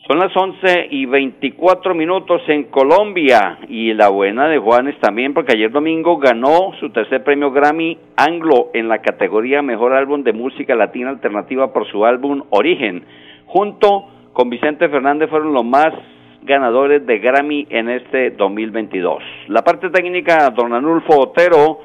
Son 0.08 0.18
las 0.18 0.36
11 0.36 0.88
y 0.90 1.06
24 1.06 1.94
minutos 1.94 2.42
en 2.48 2.64
Colombia 2.64 3.58
y 3.68 3.94
la 3.94 4.08
buena 4.08 4.48
de 4.48 4.58
Juanes 4.58 4.98
también 4.98 5.32
porque 5.32 5.52
ayer 5.52 5.70
domingo 5.70 6.18
ganó 6.18 6.72
su 6.80 6.90
tercer 6.90 7.22
premio 7.22 7.52
Grammy 7.52 7.96
Anglo 8.16 8.70
en 8.74 8.88
la 8.88 8.98
categoría 8.98 9.62
Mejor 9.62 9.92
Álbum 9.92 10.24
de 10.24 10.32
Música 10.32 10.74
Latina 10.74 11.10
Alternativa 11.10 11.72
por 11.72 11.86
su 11.86 12.04
álbum 12.04 12.42
Origen. 12.50 13.04
Junto 13.46 14.08
con 14.32 14.50
Vicente 14.50 14.88
Fernández 14.88 15.30
fueron 15.30 15.52
los 15.52 15.64
más 15.64 15.94
ganadores 16.42 17.06
de 17.06 17.20
Grammy 17.20 17.68
en 17.70 17.88
este 17.88 18.32
2022. 18.32 19.22
La 19.46 19.62
parte 19.62 19.88
técnica, 19.90 20.50
don 20.50 20.72
Anulfo 20.72 21.16
Otero 21.16 21.78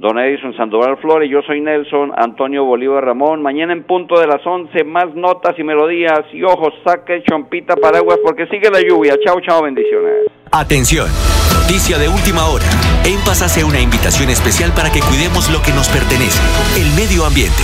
Don 0.00 0.18
Edison 0.18 0.56
Sandoval 0.56 0.96
Flores, 0.96 1.28
yo 1.30 1.42
soy 1.42 1.60
Nelson 1.60 2.10
Antonio 2.16 2.64
Bolívar 2.64 3.04
Ramón. 3.04 3.42
Mañana 3.42 3.74
en 3.74 3.82
punto 3.82 4.18
de 4.18 4.26
las 4.26 4.40
11, 4.46 4.82
más 4.84 5.14
notas 5.14 5.58
y 5.58 5.62
melodías. 5.62 6.22
Y 6.32 6.42
ojos, 6.42 6.72
saque, 6.86 7.22
chompita, 7.28 7.76
paraguas, 7.76 8.18
porque 8.24 8.46
sigue 8.46 8.70
la 8.70 8.80
lluvia. 8.80 9.18
Chao, 9.22 9.38
chao, 9.42 9.62
bendiciones. 9.62 10.39
Atención, 10.52 11.08
noticia 11.52 11.96
de 11.96 12.08
última 12.08 12.46
hora. 12.46 12.66
En 13.04 13.20
Paz 13.20 13.40
hace 13.40 13.62
una 13.62 13.78
invitación 13.78 14.30
especial 14.30 14.72
para 14.72 14.90
que 14.90 14.98
cuidemos 15.00 15.48
lo 15.48 15.62
que 15.62 15.72
nos 15.72 15.86
pertenece, 15.86 16.40
el 16.76 16.90
medio 16.94 17.24
ambiente. 17.24 17.62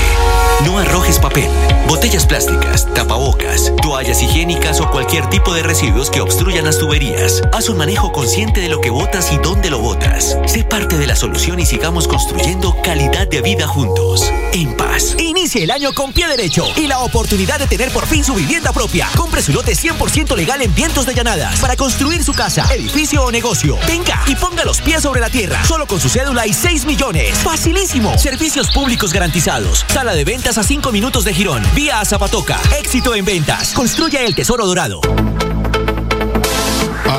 No 0.64 0.78
arrojes 0.78 1.18
papel, 1.18 1.50
botellas 1.88 2.26
plásticas, 2.26 2.86
tapabocas, 2.94 3.72
toallas 3.82 4.22
higiénicas 4.22 4.80
o 4.80 4.90
cualquier 4.90 5.28
tipo 5.28 5.52
de 5.52 5.62
residuos 5.62 6.10
que 6.10 6.20
obstruyan 6.20 6.64
las 6.64 6.78
tuberías. 6.78 7.42
Haz 7.52 7.68
un 7.68 7.76
manejo 7.76 8.12
consciente 8.12 8.60
de 8.60 8.68
lo 8.68 8.80
que 8.80 8.88
botas 8.88 9.32
y 9.32 9.38
dónde 9.38 9.68
lo 9.68 9.80
botas. 9.80 10.38
Sé 10.46 10.64
parte 10.64 10.96
de 10.96 11.06
la 11.06 11.16
solución 11.16 11.60
y 11.60 11.66
sigamos 11.66 12.08
construyendo 12.08 12.74
calidad 12.82 13.26
de 13.26 13.42
vida 13.42 13.66
juntos. 13.66 14.32
En 14.52 14.74
paz. 14.76 15.16
Inicie 15.18 15.64
el 15.64 15.70
año 15.70 15.92
con 15.92 16.12
pie 16.12 16.26
derecho 16.26 16.64
y 16.76 16.86
la 16.86 17.00
oportunidad 17.00 17.58
de 17.58 17.66
tener 17.66 17.90
por 17.90 18.06
fin 18.06 18.24
su 18.24 18.34
vivienda 18.34 18.72
propia. 18.72 19.08
Compre 19.14 19.42
su 19.42 19.52
lote 19.52 19.72
100% 19.72 20.34
legal 20.36 20.62
en 20.62 20.74
Vientos 20.74 21.04
de 21.04 21.14
Llanadas 21.14 21.60
para 21.60 21.76
construir 21.76 22.24
su 22.24 22.32
casa, 22.32 22.66
edificio 22.76 23.24
o 23.24 23.30
negocio. 23.30 23.78
Venga 23.86 24.22
y 24.26 24.34
ponga 24.36 24.64
los 24.64 24.80
pies 24.80 25.02
sobre 25.02 25.20
la 25.20 25.30
tierra. 25.30 25.64
Solo 25.64 25.86
con 25.86 26.00
su 26.00 26.08
cédula 26.08 26.46
y 26.46 26.52
6 26.52 26.86
millones. 26.86 27.36
Facilísimo. 27.38 28.16
Servicios 28.18 28.70
públicos 28.70 29.12
garantizados. 29.12 29.84
Sala 29.88 30.14
de 30.14 30.24
ventas 30.24 30.58
a 30.58 30.62
5 30.62 30.92
minutos 30.92 31.24
de 31.24 31.34
Girón. 31.34 31.62
Vía 31.74 32.00
a 32.00 32.04
Zapatoca. 32.04 32.60
Éxito 32.78 33.14
en 33.14 33.24
ventas. 33.24 33.72
Construya 33.72 34.22
el 34.22 34.34
tesoro 34.34 34.66
dorado. 34.66 35.00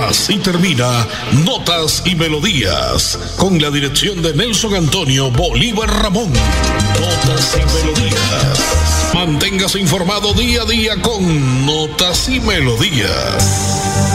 Así 0.07 0.37
termina 0.37 1.05
Notas 1.45 2.03
y 2.05 2.15
Melodías, 2.15 3.17
con 3.37 3.61
la 3.61 3.69
dirección 3.69 4.21
de 4.21 4.33
Nelson 4.33 4.75
Antonio 4.75 5.31
Bolívar 5.31 5.89
Ramón. 6.01 6.31
Notas 6.31 7.55
y 7.55 7.85
Melodías. 7.85 9.11
Manténgase 9.13 9.79
informado 9.79 10.33
día 10.33 10.61
a 10.61 10.65
día 10.65 11.01
con 11.01 11.65
Notas 11.65 12.29
y 12.29 12.39
Melodías. 12.39 14.06